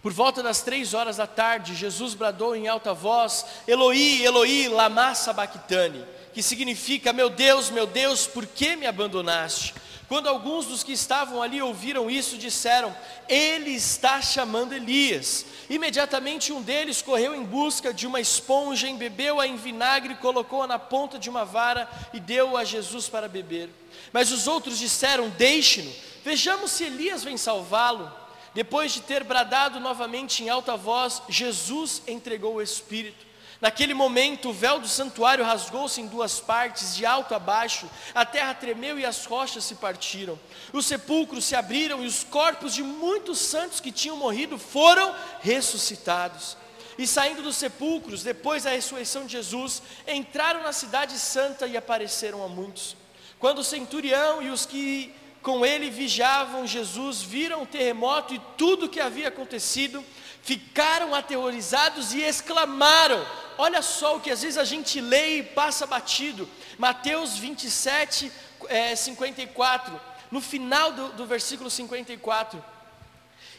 Por 0.00 0.12
volta 0.12 0.40
das 0.40 0.62
três 0.62 0.94
horas 0.94 1.16
da 1.16 1.26
tarde, 1.26 1.74
Jesus 1.74 2.14
bradou 2.14 2.54
em 2.54 2.68
alta 2.68 2.94
voz: 2.94 3.44
Eloi, 3.66 4.22
Eloi, 4.22 4.68
lama 4.68 5.16
sabachthani, 5.16 6.06
que 6.32 6.44
significa: 6.44 7.12
Meu 7.12 7.28
Deus, 7.28 7.70
meu 7.70 7.88
Deus, 7.88 8.24
por 8.24 8.46
que 8.46 8.76
me 8.76 8.86
abandonaste? 8.86 9.74
Quando 10.08 10.28
alguns 10.28 10.66
dos 10.66 10.82
que 10.82 10.92
estavam 10.92 11.42
ali 11.42 11.62
ouviram 11.62 12.10
isso, 12.10 12.36
disseram: 12.36 12.94
Ele 13.28 13.70
está 13.70 14.20
chamando 14.20 14.74
Elias. 14.74 15.46
Imediatamente 15.68 16.52
um 16.52 16.60
deles 16.60 17.00
correu 17.00 17.34
em 17.34 17.42
busca 17.42 17.92
de 17.92 18.06
uma 18.06 18.20
esponja, 18.20 18.88
embebeu-a 18.88 19.46
em 19.46 19.56
vinagre, 19.56 20.14
colocou-a 20.16 20.66
na 20.66 20.78
ponta 20.78 21.18
de 21.18 21.30
uma 21.30 21.44
vara 21.44 21.88
e 22.12 22.20
deu-a 22.20 22.60
a 22.60 22.64
Jesus 22.64 23.08
para 23.08 23.28
beber. 23.28 23.70
Mas 24.12 24.30
os 24.30 24.46
outros 24.46 24.78
disseram: 24.78 25.30
Deixe-no, 25.30 25.90
vejamos 26.22 26.70
se 26.72 26.84
Elias 26.84 27.24
vem 27.24 27.36
salvá-lo. 27.36 28.12
Depois 28.54 28.92
de 28.92 29.00
ter 29.00 29.24
bradado 29.24 29.80
novamente 29.80 30.44
em 30.44 30.48
alta 30.48 30.76
voz, 30.76 31.22
Jesus 31.28 32.02
entregou 32.06 32.54
o 32.54 32.62
Espírito. 32.62 33.33
Naquele 33.64 33.94
momento, 33.94 34.50
o 34.50 34.52
véu 34.52 34.78
do 34.78 34.86
santuário 34.86 35.42
rasgou-se 35.42 35.98
em 35.98 36.06
duas 36.06 36.38
partes, 36.38 36.94
de 36.94 37.06
alto 37.06 37.34
a 37.34 37.38
baixo, 37.38 37.88
a 38.14 38.22
terra 38.22 38.52
tremeu 38.52 38.98
e 38.98 39.06
as 39.06 39.24
rochas 39.24 39.64
se 39.64 39.76
partiram. 39.76 40.38
Os 40.70 40.84
sepulcros 40.84 41.46
se 41.46 41.56
abriram 41.56 42.04
e 42.04 42.06
os 42.06 42.22
corpos 42.22 42.74
de 42.74 42.82
muitos 42.82 43.38
santos 43.38 43.80
que 43.80 43.90
tinham 43.90 44.18
morrido 44.18 44.58
foram 44.58 45.16
ressuscitados. 45.40 46.58
E 46.98 47.06
saindo 47.06 47.40
dos 47.40 47.56
sepulcros, 47.56 48.22
depois 48.22 48.64
da 48.64 48.70
ressurreição 48.70 49.24
de 49.24 49.32
Jesus, 49.32 49.80
entraram 50.06 50.62
na 50.62 50.74
cidade 50.74 51.18
santa 51.18 51.66
e 51.66 51.74
apareceram 51.74 52.44
a 52.44 52.48
muitos. 52.48 52.94
Quando 53.38 53.60
o 53.60 53.64
centurião 53.64 54.42
e 54.42 54.50
os 54.50 54.66
que 54.66 55.10
com 55.44 55.64
ele 55.64 55.88
vigiavam 55.88 56.66
Jesus 56.66 57.22
viram 57.22 57.62
o 57.62 57.66
terremoto 57.66 58.34
e 58.34 58.40
tudo 58.58 58.86
o 58.86 58.88
que 58.90 59.00
havia 59.00 59.28
acontecido, 59.28 60.04
ficaram 60.44 61.14
aterrorizados 61.14 62.12
e 62.12 62.20
exclamaram: 62.20 63.26
Olha 63.56 63.82
só 63.82 64.16
o 64.16 64.20
que 64.20 64.30
às 64.30 64.42
vezes 64.42 64.58
a 64.58 64.64
gente 64.64 65.00
lê 65.00 65.38
e 65.38 65.42
passa 65.42 65.86
batido. 65.86 66.48
Mateus 66.78 67.38
27, 67.38 68.30
é, 68.68 68.94
54. 68.94 69.98
No 70.30 70.40
final 70.40 70.92
do, 70.92 71.08
do 71.12 71.26
versículo 71.26 71.70
54. 71.70 72.62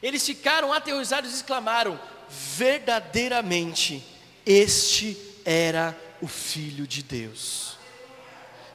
Eles 0.02 0.26
ficaram 0.26 0.71
aterrorizados 0.71 1.32
e 1.32 1.36
exclamaram: 1.36 2.00
Verdadeiramente, 2.30 4.06
este 4.45 5.17
era 5.43 5.98
o 6.21 6.28
Filho 6.28 6.86
de 6.86 7.02
Deus. 7.02 7.78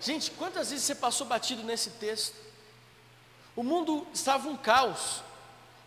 Gente, 0.01 0.31
quantas 0.33 0.71
vezes 0.71 0.85
você 0.85 0.95
passou 0.95 1.27
batido 1.27 1.63
nesse 1.63 1.91
texto? 1.91 2.35
O 3.55 3.63
mundo 3.63 4.07
estava 4.15 4.49
um 4.49 4.57
caos 4.57 5.23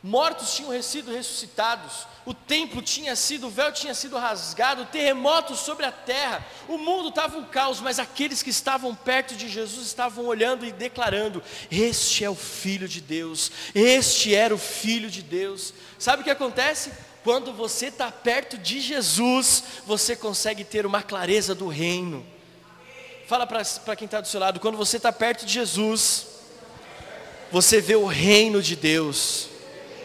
mortos 0.03 0.53
tinham 0.53 0.81
sido 0.81 1.13
ressuscitados, 1.13 2.05
o 2.25 2.33
templo 2.33 2.81
tinha 2.81 3.15
sido, 3.15 3.47
o 3.47 3.49
véu 3.49 3.71
tinha 3.71 3.93
sido 3.93 4.17
rasgado, 4.17 4.85
terremotos 4.87 5.61
sobre 5.61 5.85
a 5.85 5.91
terra, 5.93 6.45
o 6.67 6.77
mundo 6.77 7.07
estava 7.07 7.37
um 7.37 7.45
caos, 7.45 7.79
mas 7.79 7.99
aqueles 7.99 8.43
que 8.43 8.49
estavam 8.49 8.93
perto 8.93 9.33
de 9.33 9.47
Jesus 9.47 9.87
estavam 9.87 10.25
olhando 10.25 10.65
e 10.65 10.73
declarando: 10.73 11.41
Este 11.71 12.25
é 12.25 12.29
o 12.29 12.35
Filho 12.35 12.85
de 12.85 12.99
Deus, 12.99 13.49
este 13.73 14.35
era 14.35 14.53
o 14.53 14.57
Filho 14.57 15.09
de 15.09 15.21
Deus. 15.21 15.73
Sabe 15.97 16.21
o 16.21 16.25
que 16.25 16.31
acontece? 16.31 16.91
Quando 17.23 17.53
você 17.53 17.85
está 17.85 18.11
perto 18.11 18.57
de 18.57 18.81
Jesus, 18.81 19.63
você 19.85 20.17
consegue 20.17 20.65
ter 20.65 20.85
uma 20.85 21.01
clareza 21.01 21.55
do 21.55 21.69
reino. 21.69 22.25
Fala 23.25 23.47
para 23.47 23.95
quem 23.95 24.05
está 24.05 24.19
do 24.19 24.27
seu 24.27 24.41
lado, 24.41 24.59
quando 24.59 24.77
você 24.77 24.97
está 24.97 25.13
perto 25.13 25.45
de 25.45 25.53
Jesus, 25.53 26.27
você 27.49 27.79
vê 27.79 27.95
o 27.95 28.05
reino 28.05 28.61
de 28.61 28.75
Deus. 28.75 29.52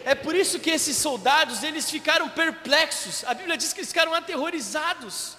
É 0.09 0.15
por 0.15 0.33
isso 0.33 0.59
que 0.59 0.71
esses 0.71 0.97
soldados, 0.97 1.61
eles 1.61 1.87
ficaram 1.87 2.27
perplexos. 2.27 3.23
A 3.25 3.33
Bíblia 3.35 3.55
diz 3.55 3.71
que 3.71 3.81
eles 3.81 3.89
ficaram 3.89 4.11
aterrorizados. 4.11 5.37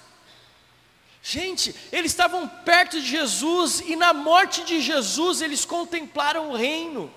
Gente, 1.21 1.75
eles 1.91 2.13
estavam 2.13 2.47
perto 2.47 3.01
de 3.01 3.05
Jesus 3.05 3.81
e 3.81 3.97
na 3.97 4.13
morte 4.13 4.63
de 4.63 4.81
Jesus 4.81 5.41
eles 5.41 5.65
contemplaram 5.65 6.51
o 6.51 6.57
reino. 6.57 7.13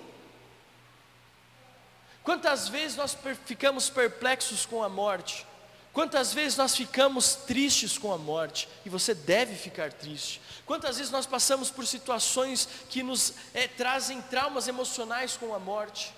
Quantas 2.24 2.68
vezes 2.68 2.96
nós 2.96 3.16
ficamos 3.46 3.88
perplexos 3.88 4.66
com 4.66 4.82
a 4.82 4.88
morte? 4.88 5.46
Quantas 5.92 6.34
vezes 6.34 6.58
nós 6.58 6.74
ficamos 6.74 7.36
tristes 7.36 7.96
com 7.96 8.12
a 8.12 8.18
morte? 8.18 8.68
E 8.84 8.88
você 8.88 9.14
deve 9.14 9.54
ficar 9.54 9.92
triste. 9.92 10.40
Quantas 10.66 10.96
vezes 10.96 11.12
nós 11.12 11.24
passamos 11.24 11.70
por 11.70 11.86
situações 11.86 12.68
que 12.90 13.00
nos 13.00 13.32
é, 13.54 13.68
trazem 13.68 14.20
traumas 14.22 14.66
emocionais 14.66 15.36
com 15.36 15.54
a 15.54 15.60
morte? 15.60 16.12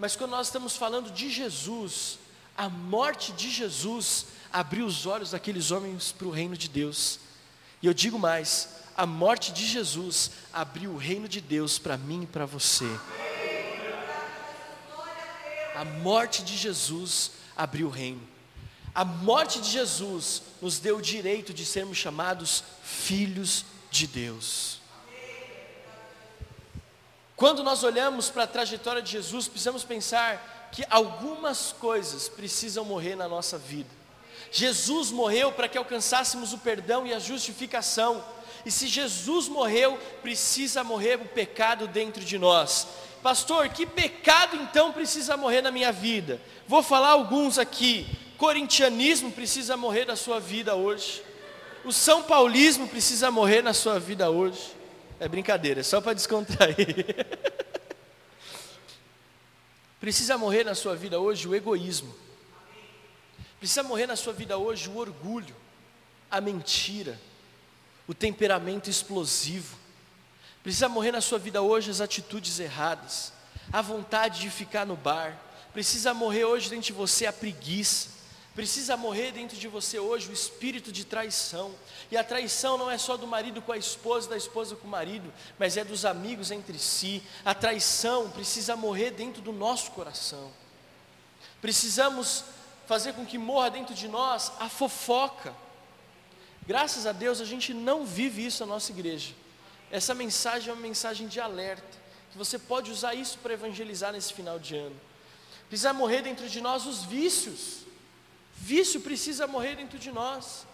Mas 0.00 0.16
quando 0.16 0.30
nós 0.30 0.46
estamos 0.46 0.76
falando 0.76 1.10
de 1.10 1.30
Jesus, 1.30 2.18
a 2.56 2.70
morte 2.70 3.32
de 3.32 3.50
Jesus 3.50 4.28
abriu 4.50 4.86
os 4.86 5.04
olhos 5.04 5.32
daqueles 5.32 5.70
homens 5.70 6.10
para 6.10 6.26
o 6.26 6.30
reino 6.30 6.56
de 6.56 6.70
Deus. 6.70 7.20
E 7.82 7.86
eu 7.86 7.92
digo 7.92 8.18
mais, 8.18 8.70
a 8.96 9.04
morte 9.04 9.52
de 9.52 9.66
Jesus 9.66 10.30
abriu 10.54 10.92
o 10.92 10.96
reino 10.96 11.28
de 11.28 11.38
Deus 11.38 11.78
para 11.78 11.98
mim 11.98 12.22
e 12.22 12.26
para 12.26 12.46
você. 12.46 12.86
A 15.76 15.84
morte 15.84 16.42
de 16.42 16.56
Jesus 16.56 17.32
abriu 17.54 17.88
o 17.88 17.90
reino. 17.90 18.26
A 18.94 19.04
morte 19.04 19.60
de 19.60 19.70
Jesus 19.70 20.42
nos 20.62 20.78
deu 20.78 20.96
o 20.96 21.02
direito 21.02 21.52
de 21.52 21.66
sermos 21.66 21.98
chamados 21.98 22.64
filhos 22.82 23.66
de 23.90 24.06
Deus. 24.06 24.79
Quando 27.40 27.64
nós 27.64 27.82
olhamos 27.82 28.28
para 28.28 28.42
a 28.42 28.46
trajetória 28.46 29.00
de 29.00 29.12
Jesus, 29.12 29.48
precisamos 29.48 29.82
pensar 29.82 30.68
que 30.70 30.84
algumas 30.90 31.72
coisas 31.72 32.28
precisam 32.28 32.84
morrer 32.84 33.16
na 33.16 33.26
nossa 33.26 33.56
vida. 33.56 33.88
Jesus 34.52 35.10
morreu 35.10 35.50
para 35.50 35.66
que 35.66 35.78
alcançássemos 35.78 36.52
o 36.52 36.58
perdão 36.58 37.06
e 37.06 37.14
a 37.14 37.18
justificação. 37.18 38.22
E 38.66 38.70
se 38.70 38.86
Jesus 38.86 39.48
morreu, 39.48 39.98
precisa 40.20 40.84
morrer 40.84 41.18
o 41.18 41.24
pecado 41.24 41.88
dentro 41.88 42.22
de 42.22 42.36
nós. 42.36 42.86
Pastor, 43.22 43.70
que 43.70 43.86
pecado 43.86 44.56
então 44.56 44.92
precisa 44.92 45.34
morrer 45.34 45.62
na 45.62 45.70
minha 45.70 45.92
vida? 45.92 46.38
Vou 46.68 46.82
falar 46.82 47.08
alguns 47.08 47.58
aqui. 47.58 48.06
Corintianismo 48.36 49.32
precisa 49.32 49.78
morrer 49.78 50.04
da 50.04 50.14
sua 50.14 50.38
vida 50.38 50.74
hoje. 50.74 51.22
O 51.86 51.90
São 51.90 52.22
Paulismo 52.22 52.86
precisa 52.86 53.30
morrer 53.30 53.62
na 53.62 53.72
sua 53.72 53.98
vida 53.98 54.28
hoje. 54.28 54.78
É 55.20 55.28
brincadeira, 55.28 55.80
é 55.80 55.82
só 55.82 56.00
para 56.00 56.14
descontrair. 56.14 57.14
Precisa 60.00 60.38
morrer 60.38 60.64
na 60.64 60.74
sua 60.74 60.96
vida 60.96 61.20
hoje 61.20 61.46
o 61.46 61.54
egoísmo. 61.54 62.14
Precisa 63.58 63.82
morrer 63.82 64.06
na 64.06 64.16
sua 64.16 64.32
vida 64.32 64.56
hoje 64.56 64.88
o 64.88 64.96
orgulho, 64.96 65.54
a 66.30 66.40
mentira, 66.40 67.20
o 68.08 68.14
temperamento 68.14 68.88
explosivo. 68.88 69.76
Precisa 70.62 70.88
morrer 70.88 71.12
na 71.12 71.20
sua 71.20 71.38
vida 71.38 71.60
hoje 71.60 71.90
as 71.90 72.00
atitudes 72.00 72.58
erradas, 72.58 73.34
a 73.70 73.82
vontade 73.82 74.40
de 74.40 74.48
ficar 74.48 74.86
no 74.86 74.96
bar. 74.96 75.38
Precisa 75.74 76.14
morrer 76.14 76.46
hoje 76.46 76.70
dentro 76.70 76.86
de 76.86 76.92
você 76.94 77.26
a 77.26 77.32
preguiça 77.32 78.19
Precisa 78.60 78.94
morrer 78.94 79.32
dentro 79.32 79.56
de 79.56 79.66
você 79.66 79.98
hoje 79.98 80.28
o 80.28 80.34
espírito 80.34 80.92
de 80.92 81.02
traição. 81.02 81.74
E 82.10 82.16
a 82.18 82.22
traição 82.22 82.76
não 82.76 82.90
é 82.90 82.98
só 82.98 83.16
do 83.16 83.26
marido 83.26 83.62
com 83.62 83.72
a 83.72 83.78
esposa, 83.78 84.28
da 84.28 84.36
esposa 84.36 84.76
com 84.76 84.86
o 84.86 84.90
marido, 84.90 85.32
mas 85.58 85.78
é 85.78 85.82
dos 85.82 86.04
amigos 86.04 86.50
entre 86.50 86.78
si. 86.78 87.22
A 87.42 87.54
traição 87.54 88.28
precisa 88.28 88.76
morrer 88.76 89.12
dentro 89.12 89.40
do 89.40 89.50
nosso 89.50 89.92
coração. 89.92 90.52
Precisamos 91.62 92.44
fazer 92.86 93.14
com 93.14 93.24
que 93.24 93.38
morra 93.38 93.70
dentro 93.70 93.94
de 93.94 94.06
nós 94.06 94.52
a 94.60 94.68
fofoca. 94.68 95.54
Graças 96.66 97.06
a 97.06 97.12
Deus 97.12 97.40
a 97.40 97.46
gente 97.46 97.72
não 97.72 98.04
vive 98.04 98.44
isso 98.44 98.66
na 98.66 98.74
nossa 98.74 98.92
igreja. 98.92 99.32
Essa 99.90 100.12
mensagem 100.12 100.68
é 100.68 100.72
uma 100.74 100.82
mensagem 100.82 101.28
de 101.28 101.40
alerta, 101.40 101.98
que 102.30 102.36
você 102.36 102.58
pode 102.58 102.90
usar 102.90 103.14
isso 103.14 103.38
para 103.38 103.54
evangelizar 103.54 104.12
nesse 104.12 104.34
final 104.34 104.58
de 104.58 104.76
ano. 104.76 105.00
Precisa 105.66 105.94
morrer 105.94 106.20
dentro 106.20 106.46
de 106.46 106.60
nós 106.60 106.84
os 106.84 107.04
vícios. 107.04 107.88
Vício 108.60 109.00
precisa 109.00 109.46
morrer 109.46 109.74
dentro 109.76 109.98
de 109.98 110.12
nós. 110.12 110.66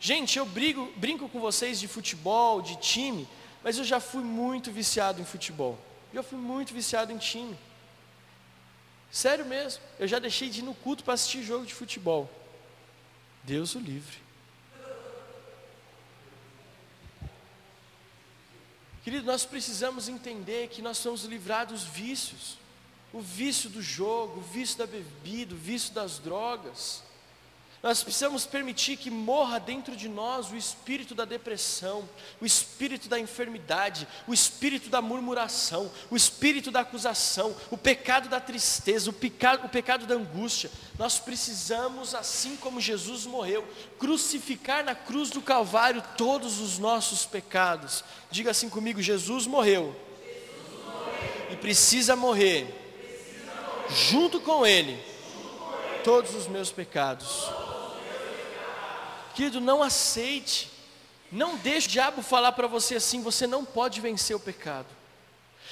Gente, 0.00 0.38
eu 0.38 0.44
brigo, 0.44 0.92
brinco 0.96 1.28
com 1.28 1.40
vocês 1.40 1.78
de 1.78 1.86
futebol, 1.86 2.60
de 2.60 2.76
time, 2.76 3.28
mas 3.62 3.78
eu 3.78 3.84
já 3.84 4.00
fui 4.00 4.22
muito 4.22 4.72
viciado 4.72 5.20
em 5.20 5.24
futebol. 5.24 5.78
Já 6.12 6.22
fui 6.22 6.38
muito 6.38 6.74
viciado 6.74 7.12
em 7.12 7.18
time. 7.18 7.56
Sério 9.10 9.46
mesmo, 9.46 9.82
eu 9.98 10.08
já 10.08 10.18
deixei 10.18 10.50
de 10.50 10.60
ir 10.60 10.62
no 10.64 10.74
culto 10.74 11.04
para 11.04 11.14
assistir 11.14 11.42
jogo 11.42 11.64
de 11.64 11.74
futebol. 11.74 12.28
Deus 13.44 13.74
o 13.76 13.78
livre. 13.78 14.18
Querido, 19.04 19.24
nós 19.24 19.46
precisamos 19.46 20.08
entender 20.08 20.68
que 20.68 20.82
nós 20.82 20.98
somos 20.98 21.22
livrados 21.24 21.84
dos 21.84 21.90
vícios. 21.90 22.58
O 23.12 23.20
vício 23.20 23.70
do 23.70 23.80
jogo, 23.80 24.40
o 24.40 24.42
vício 24.42 24.76
da 24.76 24.86
bebida, 24.86 25.54
o 25.54 25.58
vício 25.58 25.94
das 25.94 26.18
drogas. 26.18 27.02
Nós 27.80 28.02
precisamos 28.02 28.44
permitir 28.44 28.96
que 28.96 29.08
morra 29.08 29.60
dentro 29.60 29.94
de 29.94 30.08
nós 30.08 30.50
o 30.50 30.56
espírito 30.56 31.14
da 31.14 31.24
depressão, 31.24 32.08
o 32.40 32.44
espírito 32.44 33.08
da 33.08 33.20
enfermidade, 33.20 34.08
o 34.26 34.34
espírito 34.34 34.90
da 34.90 35.00
murmuração, 35.00 35.88
o 36.10 36.16
espírito 36.16 36.72
da 36.72 36.80
acusação, 36.80 37.54
o 37.70 37.78
pecado 37.78 38.28
da 38.28 38.40
tristeza, 38.40 39.08
o 39.10 39.12
pecado, 39.12 39.64
o 39.64 39.68
pecado 39.68 40.06
da 40.06 40.16
angústia. 40.16 40.72
Nós 40.98 41.20
precisamos, 41.20 42.16
assim 42.16 42.56
como 42.56 42.80
Jesus 42.80 43.24
morreu, 43.24 43.64
crucificar 43.96 44.84
na 44.84 44.96
cruz 44.96 45.30
do 45.30 45.40
Calvário 45.40 46.02
todos 46.16 46.58
os 46.58 46.80
nossos 46.80 47.26
pecados. 47.26 48.02
Diga 48.28 48.50
assim 48.50 48.68
comigo: 48.68 49.00
Jesus 49.00 49.46
morreu, 49.46 49.94
Jesus 50.20 50.84
morreu. 50.84 51.46
e 51.52 51.56
precisa 51.56 52.16
morrer, 52.16 52.66
precisa 53.00 53.54
morrer. 53.54 53.94
junto 53.94 54.40
com 54.40 54.50
junto 54.50 54.50
com 54.50 54.66
ele. 54.66 55.00
todos 56.02 56.34
os 56.34 56.48
meus 56.48 56.72
pecados. 56.72 57.67
Querido, 59.38 59.60
não 59.60 59.84
aceite, 59.84 60.68
não 61.30 61.56
deixe 61.58 61.86
o 61.86 61.90
diabo 61.90 62.22
falar 62.22 62.50
para 62.50 62.66
você 62.66 62.96
assim: 62.96 63.22
você 63.22 63.46
não 63.46 63.64
pode 63.64 64.00
vencer 64.00 64.34
o 64.34 64.40
pecado. 64.40 64.88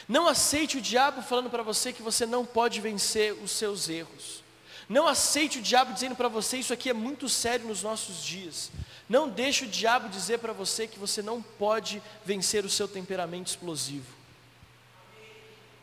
Não 0.06 0.28
aceite 0.28 0.78
o 0.78 0.80
diabo 0.80 1.20
falando 1.20 1.50
para 1.50 1.64
você 1.64 1.92
que 1.92 2.00
você 2.00 2.24
não 2.24 2.46
pode 2.46 2.80
vencer 2.80 3.32
os 3.32 3.50
seus 3.50 3.88
erros. 3.88 4.44
Não 4.88 5.08
aceite 5.08 5.58
o 5.58 5.62
diabo 5.62 5.92
dizendo 5.92 6.14
para 6.14 6.28
você 6.28 6.58
isso 6.58 6.72
aqui 6.72 6.88
é 6.88 6.92
muito 6.92 7.28
sério 7.28 7.66
nos 7.66 7.82
nossos 7.82 8.22
dias. 8.22 8.70
Não 9.08 9.28
deixe 9.28 9.64
o 9.64 9.68
diabo 9.68 10.08
dizer 10.08 10.38
para 10.38 10.52
você 10.52 10.86
que 10.86 11.00
você 11.00 11.20
não 11.20 11.42
pode 11.42 12.00
vencer 12.24 12.64
o 12.64 12.70
seu 12.70 12.86
temperamento 12.86 13.48
explosivo. 13.48 14.14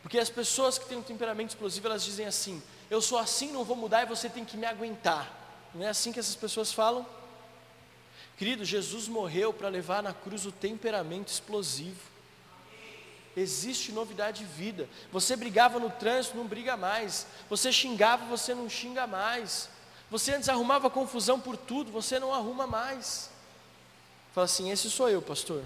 Porque 0.00 0.18
as 0.18 0.30
pessoas 0.30 0.78
que 0.78 0.86
têm 0.86 0.96
um 0.96 1.02
temperamento 1.02 1.50
explosivo, 1.50 1.86
elas 1.86 2.02
dizem 2.02 2.24
assim: 2.24 2.62
eu 2.90 3.02
sou 3.02 3.18
assim, 3.18 3.52
não 3.52 3.62
vou 3.62 3.76
mudar 3.76 4.04
e 4.04 4.06
você 4.06 4.30
tem 4.30 4.42
que 4.42 4.56
me 4.56 4.64
aguentar. 4.64 5.30
Não 5.74 5.84
é 5.84 5.90
assim 5.90 6.12
que 6.12 6.18
essas 6.18 6.34
pessoas 6.34 6.72
falam? 6.72 7.06
Querido, 8.36 8.64
Jesus 8.64 9.06
morreu 9.06 9.52
para 9.52 9.68
levar 9.68 10.02
na 10.02 10.12
cruz 10.12 10.44
o 10.44 10.52
temperamento 10.52 11.28
explosivo. 11.28 12.00
Existe 13.36 13.92
novidade 13.92 14.40
de 14.40 14.44
vida. 14.44 14.88
Você 15.12 15.36
brigava 15.36 15.78
no 15.78 15.90
trânsito, 15.90 16.36
não 16.36 16.46
briga 16.46 16.76
mais. 16.76 17.26
Você 17.48 17.72
xingava, 17.72 18.24
você 18.26 18.54
não 18.54 18.68
xinga 18.68 19.06
mais. 19.06 19.68
Você 20.10 20.32
antes 20.32 20.48
arrumava 20.48 20.88
confusão 20.90 21.40
por 21.40 21.56
tudo, 21.56 21.90
você 21.90 22.18
não 22.18 22.32
arruma 22.32 22.66
mais. 22.66 23.30
Fala 24.32 24.44
assim: 24.44 24.70
esse 24.70 24.90
sou 24.90 25.08
eu, 25.08 25.20
pastor. 25.20 25.62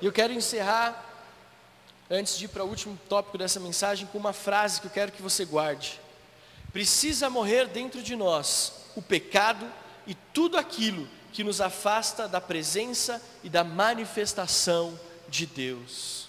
E 0.00 0.06
eu 0.06 0.12
quero 0.12 0.32
encerrar, 0.32 1.04
antes 2.10 2.36
de 2.36 2.46
ir 2.46 2.48
para 2.48 2.64
o 2.64 2.68
último 2.68 2.98
tópico 3.08 3.38
dessa 3.38 3.60
mensagem, 3.60 4.06
com 4.06 4.18
uma 4.18 4.32
frase 4.32 4.80
que 4.80 4.88
eu 4.88 4.90
quero 4.90 5.12
que 5.12 5.22
você 5.22 5.44
guarde. 5.44 6.00
Precisa 6.72 7.30
morrer 7.30 7.68
dentro 7.68 8.02
de 8.02 8.16
nós 8.16 8.72
o 8.96 9.02
pecado 9.02 9.70
e 10.06 10.14
tudo 10.14 10.56
aquilo 10.56 11.08
que 11.32 11.42
nos 11.42 11.60
afasta 11.60 12.28
da 12.28 12.40
presença 12.40 13.22
e 13.42 13.48
da 13.48 13.64
manifestação 13.64 14.98
de 15.28 15.46
Deus. 15.46 16.28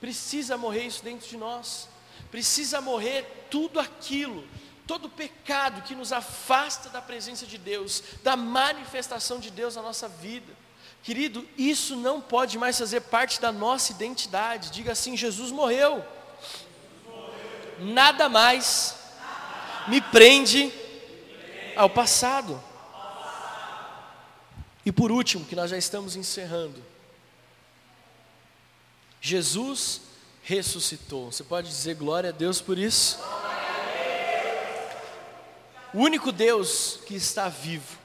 Precisa 0.00 0.56
morrer 0.56 0.84
isso 0.84 1.02
dentro 1.02 1.28
de 1.28 1.36
nós. 1.36 1.88
Precisa 2.30 2.80
morrer 2.80 3.46
tudo 3.50 3.80
aquilo, 3.80 4.46
todo 4.86 5.10
pecado 5.10 5.82
que 5.82 5.94
nos 5.94 6.12
afasta 6.12 6.88
da 6.88 7.02
presença 7.02 7.44
de 7.44 7.58
Deus, 7.58 8.02
da 8.22 8.36
manifestação 8.36 9.40
de 9.40 9.50
Deus 9.50 9.74
na 9.74 9.82
nossa 9.82 10.08
vida. 10.08 10.52
Querido, 11.02 11.46
isso 11.56 11.96
não 11.96 12.20
pode 12.20 12.56
mais 12.56 12.78
fazer 12.78 13.00
parte 13.00 13.40
da 13.40 13.50
nossa 13.50 13.92
identidade. 13.92 14.70
Diga 14.70 14.92
assim: 14.92 15.16
Jesus 15.16 15.50
morreu. 15.50 16.04
Nada 17.78 18.28
mais 18.28 18.96
me 19.88 20.00
prende 20.00 20.72
ao 21.74 21.88
passado. 21.88 22.62
E 24.84 24.90
por 24.90 25.12
último, 25.12 25.44
que 25.44 25.54
nós 25.54 25.70
já 25.70 25.76
estamos 25.76 26.16
encerrando, 26.16 26.82
Jesus 29.20 30.00
ressuscitou. 30.42 31.30
Você 31.30 31.44
pode 31.44 31.68
dizer 31.68 31.94
glória 31.94 32.30
a 32.30 32.32
Deus 32.32 32.60
por 32.60 32.78
isso? 32.78 33.18
O 35.92 35.98
único 35.98 36.32
Deus 36.32 37.00
que 37.06 37.14
está 37.14 37.48
vivo. 37.48 37.98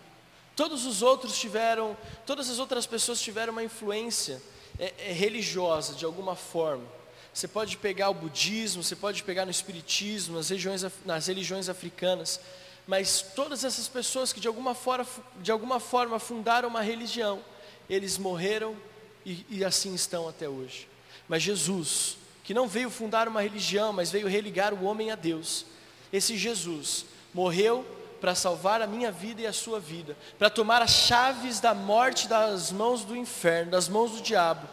Todos 0.56 0.86
os 0.86 1.02
outros 1.02 1.38
tiveram, 1.38 1.98
todas 2.26 2.50
as 2.50 2.60
outras 2.60 2.86
pessoas 2.86 3.22
tiveram 3.22 3.54
uma 3.54 3.64
influência 3.64 4.42
é, 4.80 4.94
é, 4.98 5.12
religiosa 5.12 5.94
de 5.94 6.06
alguma 6.06 6.36
forma. 6.36 6.86
Você 7.34 7.48
pode 7.48 7.78
pegar 7.78 8.10
o 8.10 8.14
budismo, 8.14 8.82
você 8.82 8.96
pode 8.96 9.24
pegar 9.24 9.46
no 9.46 9.52
espiritismo, 9.52 10.38
nas, 10.38 10.50
regiões, 10.50 10.86
nas 11.06 11.28
religiões 11.28 11.68
africanas 11.68 12.40
mas 12.88 13.21
todas 13.21 13.63
essas 13.63 13.88
pessoas 13.88 14.32
que 14.32 14.39
de 14.39 14.48
alguma 14.48 14.76
forma, 14.76 15.08
de 15.41 15.52
alguma 15.52 15.80
forma 15.80 16.19
fundaram 16.19 16.69
uma 16.69 16.82
religião, 16.82 17.43
eles 17.89 18.17
morreram 18.17 18.76
e, 19.26 19.45
e 19.50 19.65
assim 19.65 19.93
estão 19.95 20.28
até 20.28 20.48
hoje. 20.48 20.88
Mas 21.28 21.41
Jesus, 21.41 22.17
que 22.43 22.54
não 22.54 22.67
veio 22.67 22.89
fundar 22.89 23.28
uma 23.28 23.41
religião, 23.41 23.91
mas 23.91 24.12
veio 24.12 24.28
religar 24.28 24.74
o 24.74 24.84
homem 24.84 25.10
a 25.10 25.15
Deus, 25.15 25.65
esse 26.13 26.38
Jesus 26.38 27.06
morreu 27.34 27.86
para 28.21 28.36
salvar 28.36 28.82
a 28.82 28.88
minha 28.88 29.12
vida 29.12 29.41
e 29.41 29.48
a 29.48 29.54
sua 29.54 29.80
vida, 29.80 30.15
para 30.38 30.50
tomar 30.50 30.82
as 30.82 30.91
chaves 30.91 31.60
da 31.60 31.74
morte 31.74 32.28
das 32.28 32.71
mãos 32.71 33.04
do 33.04 33.15
inferno, 33.15 33.71
das 33.71 33.89
mãos 33.89 34.12
do 34.12 34.21
diabo. 34.21 34.67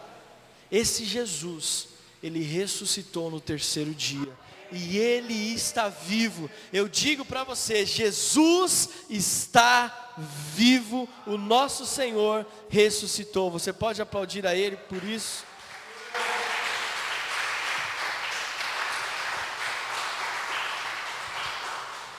Esse 0.70 1.05
Jesus, 1.05 1.88
ele 2.22 2.42
ressuscitou 2.42 3.31
no 3.31 3.40
terceiro 3.40 3.94
dia 3.94 4.33
e 4.73 4.99
Ele 4.99 5.55
está 5.55 5.89
vivo. 5.89 6.51
Eu 6.73 6.89
digo 6.89 7.25
para 7.25 7.45
você: 7.45 7.85
Jesus 7.85 8.89
está 9.09 10.15
vivo, 10.55 11.09
o 11.27 11.37
nosso 11.37 11.87
Senhor 11.87 12.47
ressuscitou. 12.69 13.51
Você 13.51 13.73
pode 13.73 14.01
aplaudir 14.01 14.47
a 14.47 14.55
Ele 14.55 14.77
por 14.77 15.03
isso? 15.05 15.45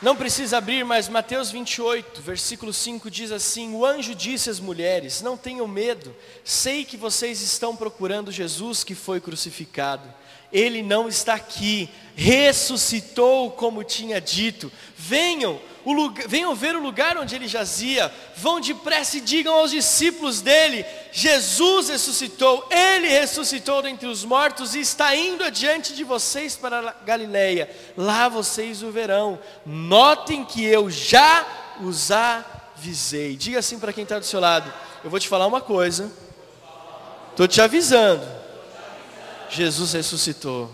Não 0.01 0.17
precisa 0.17 0.57
abrir, 0.57 0.83
mas 0.83 1.07
Mateus 1.07 1.49
28, 1.49 2.21
versículo 2.21 2.73
5 2.73 3.09
diz 3.09 3.31
assim: 3.31 3.73
O 3.73 3.85
anjo 3.85 4.13
disse 4.13 4.49
às 4.49 4.59
mulheres: 4.59 5.21
Não 5.21 5.37
tenham 5.37 5.65
medo, 5.65 6.13
sei 6.43 6.83
que 6.83 6.97
vocês 6.97 7.41
estão 7.41 7.73
procurando 7.73 8.31
Jesus 8.31 8.83
que 8.83 8.95
foi 8.95 9.21
crucificado 9.21 10.13
ele 10.53 10.83
não 10.83 11.09
está 11.09 11.33
aqui, 11.33 11.89
ressuscitou 12.15 13.49
como 13.51 13.83
tinha 13.83 14.21
dito. 14.21 14.71
Venham, 14.95 15.59
lugar, 15.83 16.27
venham 16.27 16.53
ver 16.53 16.75
o 16.75 16.81
lugar 16.81 17.17
onde 17.17 17.35
ele 17.35 17.47
jazia, 17.47 18.13
vão 18.37 18.61
depressa 18.61 19.17
e 19.17 19.21
digam 19.21 19.55
aos 19.55 19.71
discípulos 19.71 20.41
dele: 20.41 20.85
Jesus 21.11 21.89
ressuscitou, 21.89 22.67
ele 22.69 23.07
ressuscitou 23.07 23.81
dentre 23.81 24.07
os 24.07 24.23
mortos 24.23 24.75
e 24.75 24.79
está 24.79 25.15
indo 25.15 25.43
adiante 25.43 25.95
de 25.95 26.03
vocês 26.03 26.55
para 26.55 26.95
Galileia, 27.03 27.69
lá 27.97 28.29
vocês 28.29 28.83
o 28.83 28.91
verão. 28.91 29.39
Notem 29.65 30.45
que 30.45 30.63
eu 30.63 30.89
já 30.91 31.45
os 31.81 32.11
avisei. 32.11 33.35
Diga 33.35 33.57
assim 33.57 33.79
para 33.79 33.91
quem 33.91 34.03
está 34.03 34.19
do 34.19 34.25
seu 34.25 34.39
lado: 34.39 34.71
eu 35.03 35.09
vou 35.09 35.19
te 35.19 35.27
falar 35.27 35.47
uma 35.47 35.61
coisa, 35.61 36.11
estou 37.31 37.47
te 37.47 37.59
avisando 37.59 38.42
Jesus 39.49 39.93
ressuscitou. 39.93 40.69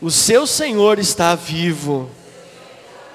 O 0.00 0.10
seu 0.10 0.46
Senhor 0.46 0.98
está 0.98 1.34
vivo. 1.34 2.10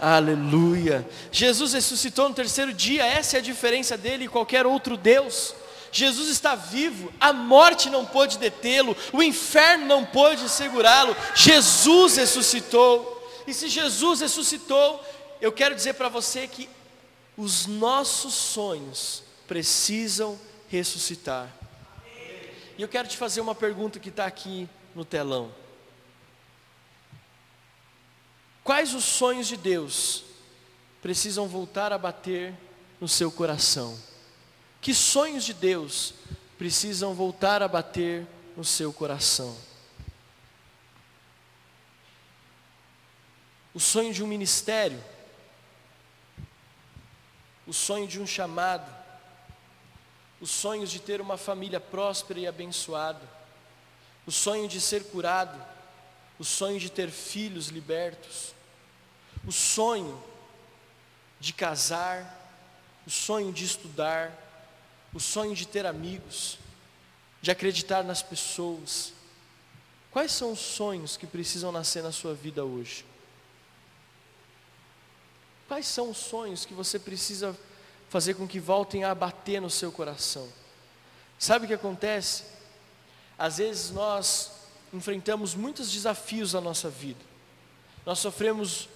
Aleluia. 0.01 1.07
Jesus 1.31 1.71
ressuscitou 1.71 2.27
no 2.27 2.35
terceiro 2.35 2.73
dia, 2.73 3.05
essa 3.05 3.37
é 3.37 3.39
a 3.39 3.43
diferença 3.43 3.97
dele 3.97 4.25
e 4.25 4.27
qualquer 4.27 4.65
outro 4.65 4.97
Deus. 4.97 5.55
Jesus 5.93 6.27
está 6.27 6.55
vivo, 6.55 7.13
a 7.19 7.31
morte 7.31 7.89
não 7.89 8.03
pôde 8.03 8.37
detê-lo, 8.37 8.97
o 9.13 9.21
inferno 9.23 9.85
não 9.85 10.03
pôde 10.03 10.49
segurá-lo. 10.49 11.15
Jesus 11.35 12.17
ressuscitou. 12.17 13.31
E 13.47 13.53
se 13.53 13.69
Jesus 13.69 14.19
ressuscitou, 14.19 15.01
eu 15.39 15.51
quero 15.51 15.75
dizer 15.75 15.93
para 15.93 16.09
você 16.09 16.47
que 16.47 16.67
os 17.37 17.65
nossos 17.65 18.33
sonhos 18.33 19.23
precisam 19.47 20.37
ressuscitar. 20.67 21.47
E 22.77 22.81
eu 22.81 22.87
quero 22.87 23.07
te 23.07 23.17
fazer 23.17 23.41
uma 23.41 23.53
pergunta 23.53 23.99
que 23.99 24.09
está 24.09 24.25
aqui 24.25 24.67
no 24.95 25.05
telão. 25.05 25.53
Quais 28.63 28.93
os 28.93 29.03
sonhos 29.03 29.47
de 29.47 29.57
Deus 29.57 30.23
precisam 31.01 31.47
voltar 31.47 31.91
a 31.91 31.97
bater 31.97 32.53
no 32.99 33.07
seu 33.07 33.31
coração? 33.31 33.99
Que 34.81 34.93
sonhos 34.93 35.43
de 35.43 35.53
Deus 35.53 36.13
precisam 36.57 37.13
voltar 37.13 37.61
a 37.61 37.67
bater 37.67 38.25
no 38.55 38.63
seu 38.63 38.91
coração? 38.91 39.55
O 43.73 43.79
sonho 43.79 44.13
de 44.13 44.23
um 44.23 44.27
ministério, 44.27 45.03
o 47.67 47.73
sonho 47.73 48.07
de 48.07 48.19
um 48.19 48.25
chamado, 48.25 49.02
os 50.43 50.51
sonhos 50.51 50.91
de 50.91 50.99
ter 50.99 51.21
uma 51.21 51.37
família 51.37 51.79
próspera 51.79 52.37
e 52.37 52.45
abençoada, 52.45 53.21
o 54.25 54.31
sonho 54.31 54.67
de 54.67 54.81
ser 54.81 55.05
curado, 55.05 55.57
o 56.37 56.43
sonho 56.43 56.77
de 56.81 56.91
ter 56.91 57.09
filhos 57.09 57.67
libertos, 57.67 58.53
o 59.47 59.53
sonho 59.53 60.21
de 61.39 61.53
casar, 61.53 62.45
o 63.07 63.09
sonho 63.09 63.53
de 63.53 63.63
estudar, 63.63 64.33
o 65.13 65.19
sonho 65.19 65.55
de 65.55 65.65
ter 65.65 65.85
amigos, 65.85 66.57
de 67.41 67.49
acreditar 67.49 68.03
nas 68.03 68.21
pessoas. 68.21 69.13
Quais 70.11 70.33
são 70.33 70.51
os 70.51 70.59
sonhos 70.59 71.15
que 71.15 71.25
precisam 71.25 71.71
nascer 71.71 72.03
na 72.03 72.11
sua 72.11 72.33
vida 72.33 72.65
hoje? 72.65 73.05
Quais 75.69 75.87
são 75.87 76.09
os 76.09 76.17
sonhos 76.17 76.65
que 76.65 76.73
você 76.73 76.99
precisa 76.99 77.57
fazer 78.13 78.35
com 78.35 78.47
que 78.47 78.59
voltem 78.59 79.03
a 79.03 79.15
bater 79.15 79.59
no 79.59 79.71
seu 79.71 79.91
coração? 79.91 80.47
Sabe 81.39 81.65
o 81.65 81.67
que 81.67 81.73
acontece? 81.73 82.43
Às 83.39 83.57
vezes 83.57 83.89
nós 83.89 84.51
enfrentamos 84.93 85.55
muitos 85.55 85.91
desafios 85.91 86.53
na 86.53 86.61
nossa 86.61 86.91
vida, 86.91 87.19
nós 88.05 88.19
sofremos 88.19 88.87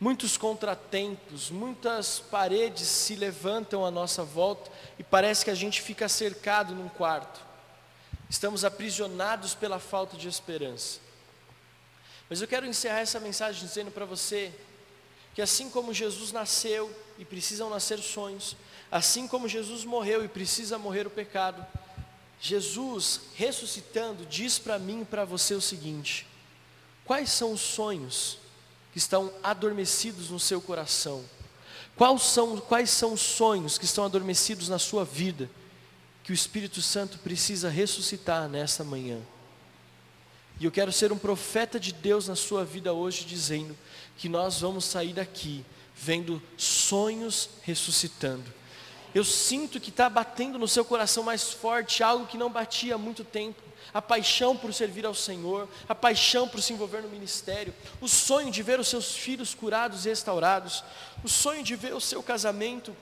muitos 0.00 0.36
contratempos, 0.36 1.48
muitas 1.48 2.18
paredes 2.18 2.88
se 2.88 3.14
levantam 3.14 3.86
à 3.86 3.90
nossa 3.92 4.24
volta 4.24 4.68
e 4.98 5.04
parece 5.04 5.44
que 5.44 5.50
a 5.52 5.54
gente 5.54 5.80
fica 5.80 6.08
cercado 6.08 6.74
num 6.74 6.88
quarto, 6.88 7.40
estamos 8.28 8.64
aprisionados 8.64 9.54
pela 9.54 9.78
falta 9.78 10.16
de 10.16 10.26
esperança. 10.26 10.98
Mas 12.28 12.40
eu 12.40 12.48
quero 12.48 12.66
encerrar 12.66 12.98
essa 12.98 13.20
mensagem 13.20 13.64
dizendo 13.64 13.92
para 13.92 14.04
você 14.04 14.52
que 15.36 15.40
assim 15.40 15.70
como 15.70 15.94
Jesus 15.94 16.32
nasceu 16.32 17.05
e 17.18 17.24
precisam 17.24 17.70
nascer 17.70 17.98
sonhos, 17.98 18.56
assim 18.90 19.26
como 19.26 19.48
Jesus 19.48 19.84
morreu 19.84 20.24
e 20.24 20.28
precisa 20.28 20.78
morrer 20.78 21.06
o 21.06 21.10
pecado, 21.10 21.64
Jesus 22.40 23.22
ressuscitando 23.34 24.26
diz 24.26 24.58
para 24.58 24.78
mim 24.78 25.02
e 25.02 25.04
para 25.04 25.24
você 25.24 25.54
o 25.54 25.60
seguinte: 25.60 26.26
quais 27.04 27.30
são 27.30 27.52
os 27.52 27.60
sonhos 27.60 28.38
que 28.92 28.98
estão 28.98 29.32
adormecidos 29.42 30.30
no 30.30 30.38
seu 30.38 30.60
coração? 30.60 31.24
Quais 31.96 32.22
são, 32.22 32.58
quais 32.58 32.90
são 32.90 33.14
os 33.14 33.22
sonhos 33.22 33.78
que 33.78 33.86
estão 33.86 34.04
adormecidos 34.04 34.68
na 34.68 34.78
sua 34.78 35.04
vida, 35.04 35.48
que 36.22 36.30
o 36.30 36.34
Espírito 36.34 36.82
Santo 36.82 37.18
precisa 37.18 37.70
ressuscitar 37.70 38.48
nessa 38.48 38.84
manhã? 38.84 39.18
E 40.60 40.64
eu 40.64 40.70
quero 40.70 40.92
ser 40.92 41.12
um 41.12 41.18
profeta 41.18 41.78
de 41.80 41.92
Deus 41.92 42.28
na 42.28 42.36
sua 42.36 42.64
vida 42.64 42.92
hoje, 42.92 43.24
dizendo 43.24 43.76
que 44.16 44.28
nós 44.28 44.60
vamos 44.60 44.84
sair 44.84 45.12
daqui 45.12 45.64
vendo 45.96 46.42
sonhos 46.58 47.48
ressuscitando. 47.62 48.54
Eu 49.14 49.24
sinto 49.24 49.80
que 49.80 49.88
está 49.88 50.10
batendo 50.10 50.58
no 50.58 50.68
seu 50.68 50.84
coração 50.84 51.24
mais 51.24 51.50
forte 51.50 52.02
algo 52.02 52.26
que 52.26 52.36
não 52.36 52.50
batia 52.50 52.96
há 52.96 52.98
muito 52.98 53.24
tempo. 53.24 53.62
A 53.94 54.02
paixão 54.02 54.54
por 54.54 54.74
servir 54.74 55.06
ao 55.06 55.14
Senhor, 55.14 55.66
a 55.88 55.94
paixão 55.94 56.46
por 56.46 56.60
se 56.60 56.74
envolver 56.74 57.00
no 57.00 57.08
ministério, 57.08 57.72
o 57.98 58.06
sonho 58.06 58.50
de 58.50 58.62
ver 58.62 58.78
os 58.78 58.88
seus 58.88 59.14
filhos 59.14 59.54
curados 59.54 60.04
e 60.04 60.10
restaurados, 60.10 60.84
o 61.24 61.28
sonho 61.28 61.62
de 61.62 61.74
ver 61.74 61.94
o 61.94 62.00
seu 62.00 62.22
casamento, 62.22 62.94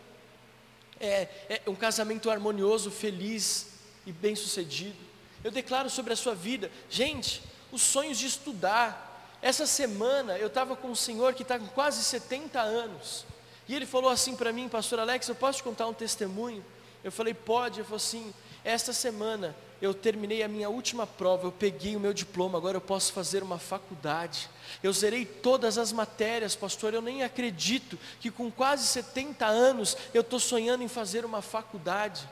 é, 1.01 1.29
é 1.49 1.63
um 1.67 1.75
casamento 1.75 2.31
harmonioso, 2.31 2.93
feliz 2.93 3.67
e 4.07 4.13
bem 4.13 4.37
sucedido. 4.37 4.97
Eu 5.43 5.51
declaro 5.51 5.91
sobre 5.91 6.13
a 6.13 6.17
sua 6.17 6.35
vida, 6.35 6.71
gente, 6.89 7.43
os 7.73 7.83
sonhos 7.83 8.19
de 8.19 8.27
estudar, 8.27 9.14
essa 9.45 9.67
semana 9.67 10.39
eu 10.39 10.47
estava 10.47 10.75
com 10.75 10.89
um 10.89 10.95
senhor 10.95 11.35
que 11.35 11.43
está 11.43 11.59
com 11.59 11.67
quase 11.67 12.03
70 12.03 12.59
anos. 12.63 13.27
E 13.69 13.75
ele 13.75 13.85
falou 13.85 14.09
assim 14.09 14.35
para 14.35 14.51
mim, 14.51 14.71
pastor 14.71 14.99
Alex, 14.99 15.29
eu 15.29 15.35
posso 15.35 15.59
te 15.59 15.65
contar 15.65 15.87
um 15.87 15.93
testemunho? 15.93 16.65
Eu 17.05 17.13
falei, 17.13 17.35
pode. 17.35 17.81
Ele 17.81 17.85
falou 17.85 17.99
assim: 17.99 18.33
esta 18.65 18.95
semana 18.95 19.55
eu 19.83 19.93
terminei 19.93 20.43
a 20.43 20.49
minha 20.49 20.71
última 20.71 21.07
prova, 21.07 21.47
eu 21.47 21.53
peguei 21.53 21.95
o 21.95 22.01
meu 22.01 22.15
diploma, 22.15 22.57
agora 22.57 22.79
eu 22.79 22.81
posso 22.81 23.13
fazer 23.13 23.43
uma 23.43 23.59
faculdade. 23.59 24.49
Eu 24.83 24.91
zerei 24.95 25.27
todas 25.27 25.77
as 25.77 25.93
matérias, 25.93 26.57
pastor. 26.57 26.95
Eu 26.95 27.03
nem 27.03 27.23
acredito 27.23 27.99
que 28.21 28.31
com 28.31 28.51
quase 28.51 28.87
70 28.87 29.45
anos 29.45 29.95
eu 30.15 30.23
estou 30.23 30.41
sonhando 30.41 30.83
em 30.83 30.89
fazer 30.89 31.23
uma 31.23 31.43
faculdade. 31.43 32.27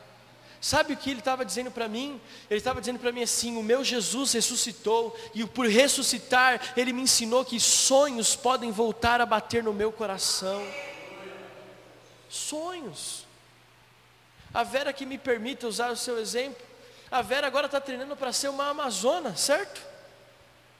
Sabe 0.63 0.93
o 0.93 0.97
que 0.97 1.11
ele 1.11 1.19
estava 1.19 1.45
dizendo 1.45 1.73
para 1.73 1.89
mim? 1.89 2.21
Ele 2.49 2.59
estava 2.59 2.79
dizendo 2.79 3.01
para 3.01 3.11
mim 3.11 3.25
assim: 3.25 3.57
o 3.57 3.65
meu 3.65 3.83
Jesus 3.83 4.33
ressuscitou, 4.33 5.19
e 5.35 5.45
por 5.45 5.67
ressuscitar, 5.67 6.73
ele 6.77 6.93
me 6.93 7.03
ensinou 7.03 7.45
que 7.45 7.59
sonhos 7.59 8.37
podem 8.37 8.71
voltar 8.71 9.21
a 9.21 9.27
bater 9.27 9.65
no 9.65 9.73
meu 9.73 9.91
coração. 9.91 10.65
Sonhos. 12.31 13.27
A 14.55 14.63
Vera 14.63 14.93
que 14.93 15.05
me 15.05 15.19
permita 15.19 15.67
usar 15.67 15.91
o 15.91 15.97
seu 15.97 16.17
exemplo, 16.17 16.65
a 17.11 17.23
Vera 17.23 17.49
agora 17.49 17.67
está 17.67 17.81
treinando 17.81 18.15
para 18.15 18.33
ser 18.33 18.49
uma 18.49 18.69
Amazona, 18.69 19.35
certo? 19.35 19.83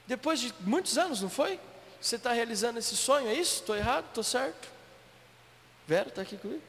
Depois 0.07 0.39
de 0.39 0.53
muitos 0.61 0.97
anos, 0.97 1.21
não 1.21 1.29
foi? 1.29 1.59
Você 1.99 2.15
está 2.15 2.31
realizando 2.31 2.79
esse 2.79 2.95
sonho, 2.95 3.27
é 3.27 3.33
isso? 3.33 3.55
Estou 3.55 3.75
errado? 3.75 4.05
Estou 4.07 4.23
certo? 4.23 4.69
Vera 5.85 6.07
está 6.07 6.21
aqui 6.21 6.37
comigo? 6.37 6.61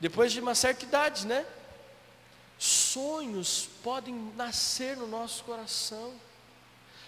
Depois 0.00 0.32
de 0.32 0.40
uma 0.40 0.54
certa 0.54 0.84
idade, 0.84 1.26
né? 1.26 1.44
Sonhos 2.58 3.68
podem 3.82 4.32
nascer 4.36 4.96
no 4.96 5.06
nosso 5.06 5.44
coração. 5.44 6.12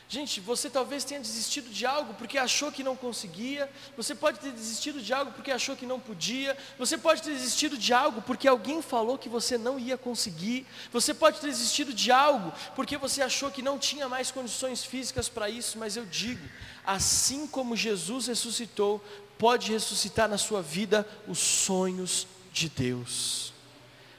Gente, 0.08 0.40
você 0.40 0.70
talvez 0.70 1.02
tenha 1.02 1.18
desistido 1.18 1.68
de 1.68 1.84
algo 1.84 2.14
porque 2.14 2.38
achou 2.38 2.70
que 2.70 2.84
não 2.84 2.94
conseguia, 2.94 3.68
você 3.96 4.14
pode 4.14 4.38
ter 4.38 4.52
desistido 4.52 5.00
de 5.02 5.12
algo 5.12 5.32
porque 5.32 5.50
achou 5.50 5.74
que 5.74 5.84
não 5.84 5.98
podia, 5.98 6.56
você 6.78 6.96
pode 6.96 7.22
ter 7.22 7.32
desistido 7.32 7.76
de 7.76 7.92
algo 7.92 8.22
porque 8.22 8.46
alguém 8.46 8.80
falou 8.80 9.18
que 9.18 9.28
você 9.28 9.58
não 9.58 9.80
ia 9.80 9.98
conseguir, 9.98 10.64
você 10.92 11.12
pode 11.12 11.40
ter 11.40 11.48
desistido 11.48 11.92
de 11.92 12.12
algo 12.12 12.52
porque 12.76 12.96
você 12.96 13.20
achou 13.20 13.50
que 13.50 13.60
não 13.60 13.80
tinha 13.80 14.08
mais 14.08 14.30
condições 14.30 14.84
físicas 14.84 15.28
para 15.28 15.50
isso, 15.50 15.76
mas 15.76 15.96
eu 15.96 16.06
digo, 16.06 16.46
assim 16.84 17.44
como 17.44 17.74
Jesus 17.74 18.28
ressuscitou, 18.28 19.04
pode 19.36 19.72
ressuscitar 19.72 20.28
na 20.28 20.38
sua 20.38 20.62
vida 20.62 21.04
os 21.26 21.38
sonhos 21.38 22.28
de 22.56 22.70
Deus. 22.70 23.52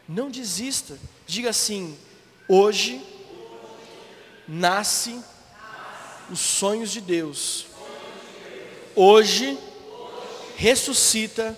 Não 0.08 0.30
desista. 0.30 0.97
Diga 1.26 1.50
assim: 1.50 1.97
hoje 2.47 3.02
nasce 4.47 5.19
os 6.30 6.39
sonhos 6.39 6.91
de 6.91 7.02
Deus. 7.02 7.65
Hoje 8.95 9.58
ressuscita 10.56 11.58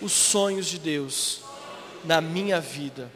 os 0.00 0.12
sonhos 0.12 0.66
de 0.66 0.78
Deus 0.78 1.40
na 2.04 2.20
minha 2.20 2.60
vida. 2.60 3.10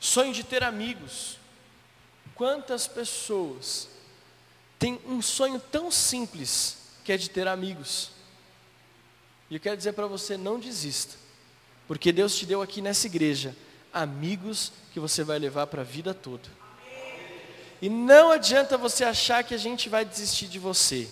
Sonho 0.00 0.32
de 0.32 0.44
ter 0.44 0.62
amigos. 0.62 1.36
Quantas 2.34 2.86
pessoas 2.86 3.88
têm 4.78 5.00
um 5.06 5.20
sonho 5.20 5.60
tão 5.60 5.90
simples 5.90 6.76
que 7.04 7.12
é 7.12 7.16
de 7.16 7.28
ter 7.28 7.46
amigos? 7.46 8.11
E 9.52 9.56
eu 9.56 9.60
quero 9.60 9.76
dizer 9.76 9.92
para 9.92 10.06
você: 10.06 10.38
não 10.38 10.58
desista, 10.58 11.14
porque 11.86 12.10
Deus 12.10 12.34
te 12.34 12.46
deu 12.46 12.62
aqui 12.62 12.80
nessa 12.80 13.06
igreja 13.06 13.54
amigos 13.92 14.72
que 14.94 14.98
você 14.98 15.22
vai 15.22 15.38
levar 15.38 15.66
para 15.66 15.82
a 15.82 15.84
vida 15.84 16.14
toda. 16.14 16.48
E 17.82 17.90
não 17.90 18.30
adianta 18.30 18.78
você 18.78 19.04
achar 19.04 19.44
que 19.44 19.52
a 19.52 19.58
gente 19.58 19.90
vai 19.90 20.06
desistir 20.06 20.46
de 20.46 20.58
você. 20.58 21.06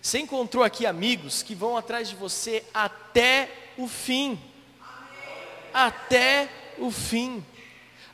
Você 0.00 0.20
encontrou 0.20 0.62
aqui 0.62 0.86
amigos 0.86 1.42
que 1.42 1.56
vão 1.56 1.76
atrás 1.76 2.08
de 2.08 2.14
você 2.14 2.64
até 2.72 3.50
o 3.76 3.88
fim. 3.88 4.40
Até 5.74 6.48
o 6.78 6.88
fim. 6.88 7.44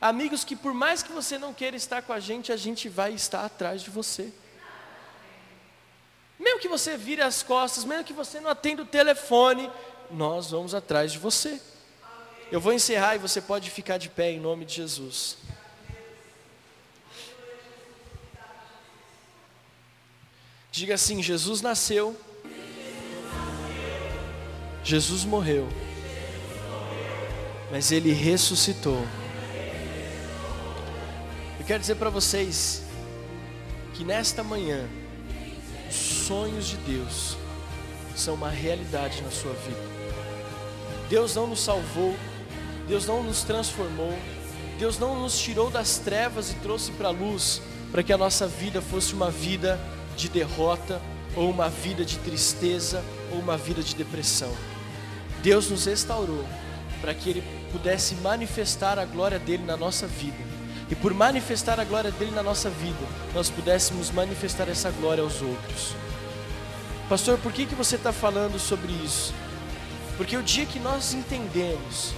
Amigos 0.00 0.44
que 0.44 0.56
por 0.56 0.72
mais 0.72 1.02
que 1.02 1.12
você 1.12 1.36
não 1.36 1.52
queira 1.52 1.76
estar 1.76 2.00
com 2.00 2.14
a 2.14 2.20
gente, 2.20 2.50
a 2.50 2.56
gente 2.56 2.88
vai 2.88 3.12
estar 3.12 3.44
atrás 3.44 3.82
de 3.82 3.90
você. 3.90 4.32
Mesmo 6.38 6.60
que 6.60 6.68
você 6.68 6.96
vire 6.96 7.20
as 7.20 7.42
costas, 7.42 7.84
mesmo 7.84 8.04
que 8.04 8.12
você 8.12 8.40
não 8.40 8.50
atenda 8.50 8.82
o 8.82 8.86
telefone, 8.86 9.70
nós 10.10 10.50
vamos 10.50 10.74
atrás 10.74 11.12
de 11.12 11.18
você. 11.18 11.60
Eu 12.50 12.60
vou 12.60 12.72
encerrar 12.72 13.16
e 13.16 13.18
você 13.18 13.40
pode 13.40 13.70
ficar 13.70 13.98
de 13.98 14.08
pé 14.08 14.30
em 14.30 14.40
nome 14.40 14.64
de 14.64 14.74
Jesus. 14.74 15.36
Diga 20.70 20.94
assim: 20.94 21.22
Jesus 21.22 21.60
nasceu, 21.60 22.16
Jesus 24.84 25.24
morreu, 25.24 25.68
mas 27.70 27.90
Ele 27.90 28.12
ressuscitou. 28.12 29.04
Eu 31.58 31.66
quero 31.66 31.80
dizer 31.80 31.96
para 31.96 32.10
vocês 32.10 32.82
que 33.94 34.04
nesta 34.04 34.44
manhã, 34.44 34.88
sonhos 36.28 36.66
de 36.66 36.76
Deus 36.76 37.38
são 38.14 38.34
uma 38.34 38.50
realidade 38.50 39.22
na 39.22 39.30
sua 39.30 39.54
vida. 39.54 39.80
Deus 41.08 41.34
não 41.34 41.46
nos 41.46 41.60
salvou, 41.60 42.14
Deus 42.86 43.06
não 43.06 43.22
nos 43.22 43.44
transformou, 43.44 44.12
Deus 44.78 44.98
não 44.98 45.22
nos 45.22 45.38
tirou 45.38 45.70
das 45.70 45.96
trevas 45.96 46.50
e 46.50 46.54
trouxe 46.56 46.92
para 46.92 47.08
a 47.08 47.12
luz, 47.12 47.62
para 47.90 48.02
que 48.02 48.12
a 48.12 48.18
nossa 48.18 48.46
vida 48.46 48.82
fosse 48.82 49.14
uma 49.14 49.30
vida 49.30 49.80
de 50.18 50.28
derrota, 50.28 51.00
ou 51.34 51.48
uma 51.48 51.70
vida 51.70 52.04
de 52.04 52.18
tristeza, 52.18 53.02
ou 53.32 53.38
uma 53.38 53.56
vida 53.56 53.82
de 53.82 53.94
depressão. 53.94 54.54
Deus 55.42 55.70
nos 55.70 55.86
restaurou 55.86 56.44
para 57.00 57.14
que 57.14 57.30
Ele 57.30 57.42
pudesse 57.72 58.16
manifestar 58.16 58.98
a 58.98 59.06
glória 59.06 59.38
dele 59.38 59.64
na 59.64 59.78
nossa 59.78 60.06
vida 60.06 60.44
e 60.90 60.94
por 60.94 61.14
manifestar 61.14 61.80
a 61.80 61.84
glória 61.84 62.10
dele 62.10 62.32
na 62.32 62.42
nossa 62.42 62.68
vida, 62.68 63.06
nós 63.34 63.48
pudéssemos 63.48 64.10
manifestar 64.10 64.68
essa 64.68 64.90
glória 64.90 65.22
aos 65.22 65.40
outros. 65.40 66.07
Pastor, 67.08 67.38
por 67.38 67.52
que, 67.52 67.64
que 67.64 67.74
você 67.74 67.96
está 67.96 68.12
falando 68.12 68.58
sobre 68.58 68.92
isso? 68.92 69.32
Porque 70.18 70.36
o 70.36 70.42
dia 70.42 70.66
que 70.66 70.78
nós 70.78 71.14
entendemos 71.14 72.12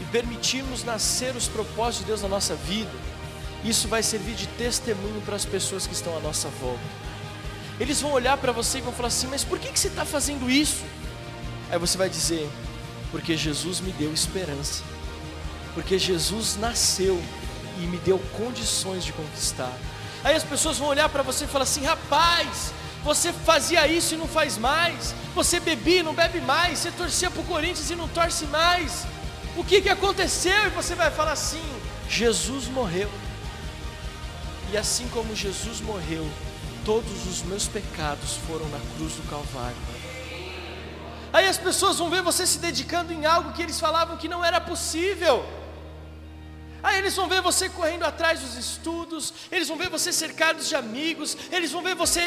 e 0.00 0.04
permitirmos 0.06 0.82
nascer 0.82 1.36
os 1.36 1.46
propósitos 1.46 1.98
de 2.00 2.04
Deus 2.06 2.22
na 2.22 2.28
nossa 2.28 2.56
vida, 2.56 2.90
isso 3.64 3.86
vai 3.86 4.02
servir 4.02 4.34
de 4.34 4.48
testemunho 4.48 5.20
para 5.20 5.36
as 5.36 5.44
pessoas 5.44 5.86
que 5.86 5.92
estão 5.92 6.16
à 6.16 6.20
nossa 6.20 6.48
volta. 6.48 6.80
Eles 7.78 8.00
vão 8.00 8.12
olhar 8.12 8.36
para 8.38 8.50
você 8.50 8.78
e 8.78 8.80
vão 8.80 8.92
falar 8.92 9.08
assim: 9.08 9.28
Mas 9.28 9.44
por 9.44 9.58
que, 9.60 9.68
que 9.68 9.78
você 9.78 9.88
está 9.88 10.04
fazendo 10.04 10.50
isso? 10.50 10.82
Aí 11.70 11.78
você 11.78 11.96
vai 11.96 12.08
dizer: 12.08 12.50
Porque 13.12 13.36
Jesus 13.36 13.78
me 13.78 13.92
deu 13.92 14.12
esperança, 14.12 14.82
porque 15.74 15.96
Jesus 15.96 16.56
nasceu 16.56 17.22
e 17.78 17.86
me 17.86 17.98
deu 17.98 18.18
condições 18.36 19.04
de 19.04 19.12
conquistar. 19.12 19.72
Aí 20.24 20.34
as 20.34 20.42
pessoas 20.42 20.78
vão 20.78 20.88
olhar 20.88 21.08
para 21.08 21.22
você 21.22 21.44
e 21.44 21.48
falar 21.48 21.64
assim: 21.64 21.84
Rapaz, 21.84 22.72
você 23.04 23.32
fazia 23.32 23.86
isso 23.86 24.14
e 24.14 24.16
não 24.16 24.28
faz 24.28 24.56
mais. 24.56 25.14
Você 25.34 25.58
bebia 25.58 26.00
e 26.00 26.02
não 26.02 26.14
bebe 26.14 26.40
mais. 26.40 26.78
Você 26.78 26.90
torcia 26.92 27.30
para 27.30 27.40
o 27.40 27.44
Corinthians 27.44 27.90
e 27.90 27.96
não 27.96 28.08
torce 28.08 28.46
mais. 28.46 29.06
O 29.56 29.64
que, 29.64 29.82
que 29.82 29.88
aconteceu? 29.88 30.66
E 30.66 30.70
você 30.70 30.94
vai 30.94 31.10
falar 31.10 31.32
assim: 31.32 31.62
Jesus 32.08 32.66
morreu. 32.68 33.10
E 34.72 34.76
assim 34.76 35.08
como 35.08 35.34
Jesus 35.34 35.80
morreu, 35.80 36.26
todos 36.84 37.26
os 37.26 37.42
meus 37.42 37.66
pecados 37.66 38.38
foram 38.46 38.66
na 38.68 38.78
cruz 38.96 39.14
do 39.14 39.28
Calvário. 39.28 39.76
Aí 41.32 41.46
as 41.46 41.58
pessoas 41.58 41.98
vão 41.98 42.08
ver 42.08 42.22
você 42.22 42.46
se 42.46 42.58
dedicando 42.58 43.12
em 43.12 43.24
algo 43.26 43.52
que 43.52 43.62
eles 43.62 43.80
falavam 43.80 44.16
que 44.16 44.28
não 44.28 44.44
era 44.44 44.60
possível. 44.60 45.44
Aí 46.82 46.98
eles 46.98 47.14
vão 47.14 47.28
ver 47.28 47.40
você 47.40 47.68
correndo 47.68 48.02
atrás 48.04 48.40
dos 48.40 48.56
estudos, 48.56 49.32
eles 49.52 49.68
vão 49.68 49.76
ver 49.76 49.88
você 49.88 50.12
cercados 50.12 50.68
de 50.68 50.74
amigos, 50.74 51.36
eles 51.52 51.70
vão 51.70 51.80
ver 51.80 51.94
você 51.94 52.20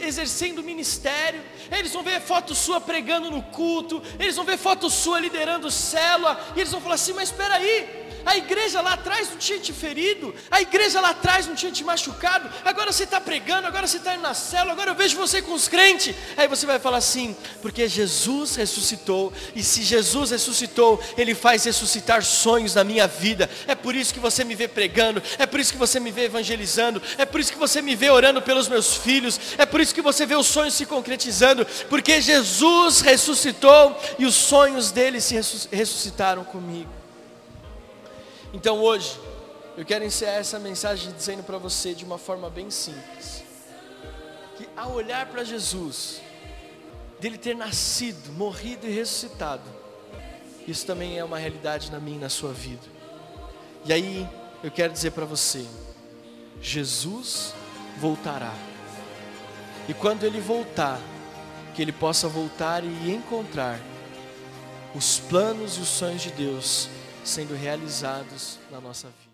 exercendo 0.00 0.62
ministério, 0.62 1.42
eles 1.70 1.92
vão 1.92 2.02
ver 2.02 2.20
foto 2.20 2.54
sua 2.54 2.80
pregando 2.80 3.30
no 3.30 3.42
culto, 3.42 4.02
eles 4.18 4.34
vão 4.34 4.44
ver 4.44 4.56
foto 4.56 4.88
sua 4.88 5.20
liderando 5.20 5.70
célula, 5.70 6.40
e 6.56 6.60
eles 6.60 6.72
vão 6.72 6.80
falar 6.80 6.94
assim: 6.94 7.12
mas 7.12 7.28
espera 7.30 7.56
aí, 7.56 7.97
a 8.24 8.36
igreja 8.36 8.80
lá 8.80 8.94
atrás 8.94 9.30
não 9.30 9.36
tinha 9.36 9.58
te 9.58 9.72
ferido, 9.72 10.34
a 10.50 10.60
igreja 10.60 11.00
lá 11.00 11.10
atrás 11.10 11.46
não 11.46 11.54
tinha 11.54 11.72
te 11.72 11.84
machucado, 11.84 12.48
agora 12.64 12.92
você 12.92 13.04
está 13.04 13.20
pregando, 13.20 13.66
agora 13.66 13.86
você 13.86 13.98
está 13.98 14.14
indo 14.14 14.22
na 14.22 14.34
célula, 14.34 14.72
agora 14.72 14.90
eu 14.90 14.94
vejo 14.94 15.16
você 15.16 15.40
com 15.42 15.52
os 15.52 15.68
crentes. 15.68 16.14
Aí 16.36 16.48
você 16.48 16.66
vai 16.66 16.78
falar 16.78 16.98
assim, 16.98 17.36
porque 17.62 17.88
Jesus 17.88 18.56
ressuscitou, 18.56 19.32
e 19.54 19.62
se 19.62 19.82
Jesus 19.82 20.30
ressuscitou, 20.30 21.02
Ele 21.16 21.34
faz 21.34 21.64
ressuscitar 21.64 22.24
sonhos 22.24 22.74
na 22.74 22.84
minha 22.84 23.06
vida. 23.06 23.48
É 23.66 23.74
por 23.74 23.94
isso 23.94 24.12
que 24.12 24.20
você 24.20 24.44
me 24.44 24.54
vê 24.54 24.68
pregando, 24.68 25.22
é 25.38 25.46
por 25.46 25.60
isso 25.60 25.72
que 25.72 25.78
você 25.78 25.98
me 26.00 26.10
vê 26.10 26.24
evangelizando, 26.24 27.02
é 27.16 27.24
por 27.24 27.40
isso 27.40 27.52
que 27.52 27.58
você 27.58 27.80
me 27.82 27.96
vê 27.96 28.10
orando 28.10 28.42
pelos 28.42 28.68
meus 28.68 28.96
filhos, 28.96 29.40
é 29.56 29.66
por 29.66 29.80
isso 29.80 29.94
que 29.94 30.02
você 30.02 30.26
vê 30.26 30.34
os 30.34 30.46
sonhos 30.46 30.74
se 30.74 30.86
concretizando, 30.86 31.66
porque 31.88 32.20
Jesus 32.20 33.00
ressuscitou 33.00 33.98
e 34.18 34.26
os 34.26 34.34
sonhos 34.34 34.90
dele 34.90 35.20
se 35.20 35.34
ressuscitaram 35.70 36.44
comigo. 36.44 36.90
Então 38.52 38.80
hoje, 38.80 39.18
eu 39.76 39.84
quero 39.84 40.04
encerrar 40.04 40.36
essa 40.36 40.58
mensagem 40.58 41.12
dizendo 41.12 41.42
para 41.42 41.58
você 41.58 41.94
de 41.94 42.04
uma 42.04 42.16
forma 42.16 42.48
bem 42.48 42.70
simples: 42.70 43.44
que 44.56 44.66
ao 44.76 44.92
olhar 44.92 45.26
para 45.26 45.44
Jesus, 45.44 46.20
dele 47.20 47.36
ter 47.36 47.54
nascido, 47.54 48.32
morrido 48.32 48.86
e 48.86 48.90
ressuscitado, 48.90 49.62
isso 50.66 50.86
também 50.86 51.18
é 51.18 51.24
uma 51.24 51.38
realidade 51.38 51.92
na 51.92 52.00
minha 52.00 52.16
e 52.16 52.20
na 52.20 52.28
sua 52.28 52.52
vida. 52.52 52.86
E 53.84 53.92
aí, 53.92 54.28
eu 54.64 54.70
quero 54.70 54.92
dizer 54.92 55.12
para 55.12 55.26
você: 55.26 55.66
Jesus 56.60 57.52
voltará. 57.98 58.54
E 59.88 59.94
quando 59.94 60.24
ele 60.24 60.40
voltar, 60.40 61.00
que 61.74 61.82
ele 61.82 61.92
possa 61.92 62.28
voltar 62.28 62.82
e 62.82 63.10
encontrar 63.10 63.78
os 64.94 65.18
planos 65.20 65.76
e 65.76 65.80
os 65.80 65.88
sonhos 65.88 66.22
de 66.22 66.30
Deus 66.30 66.88
sendo 67.28 67.54
realizados 67.54 68.58
na 68.70 68.80
nossa 68.80 69.08
vida. 69.08 69.27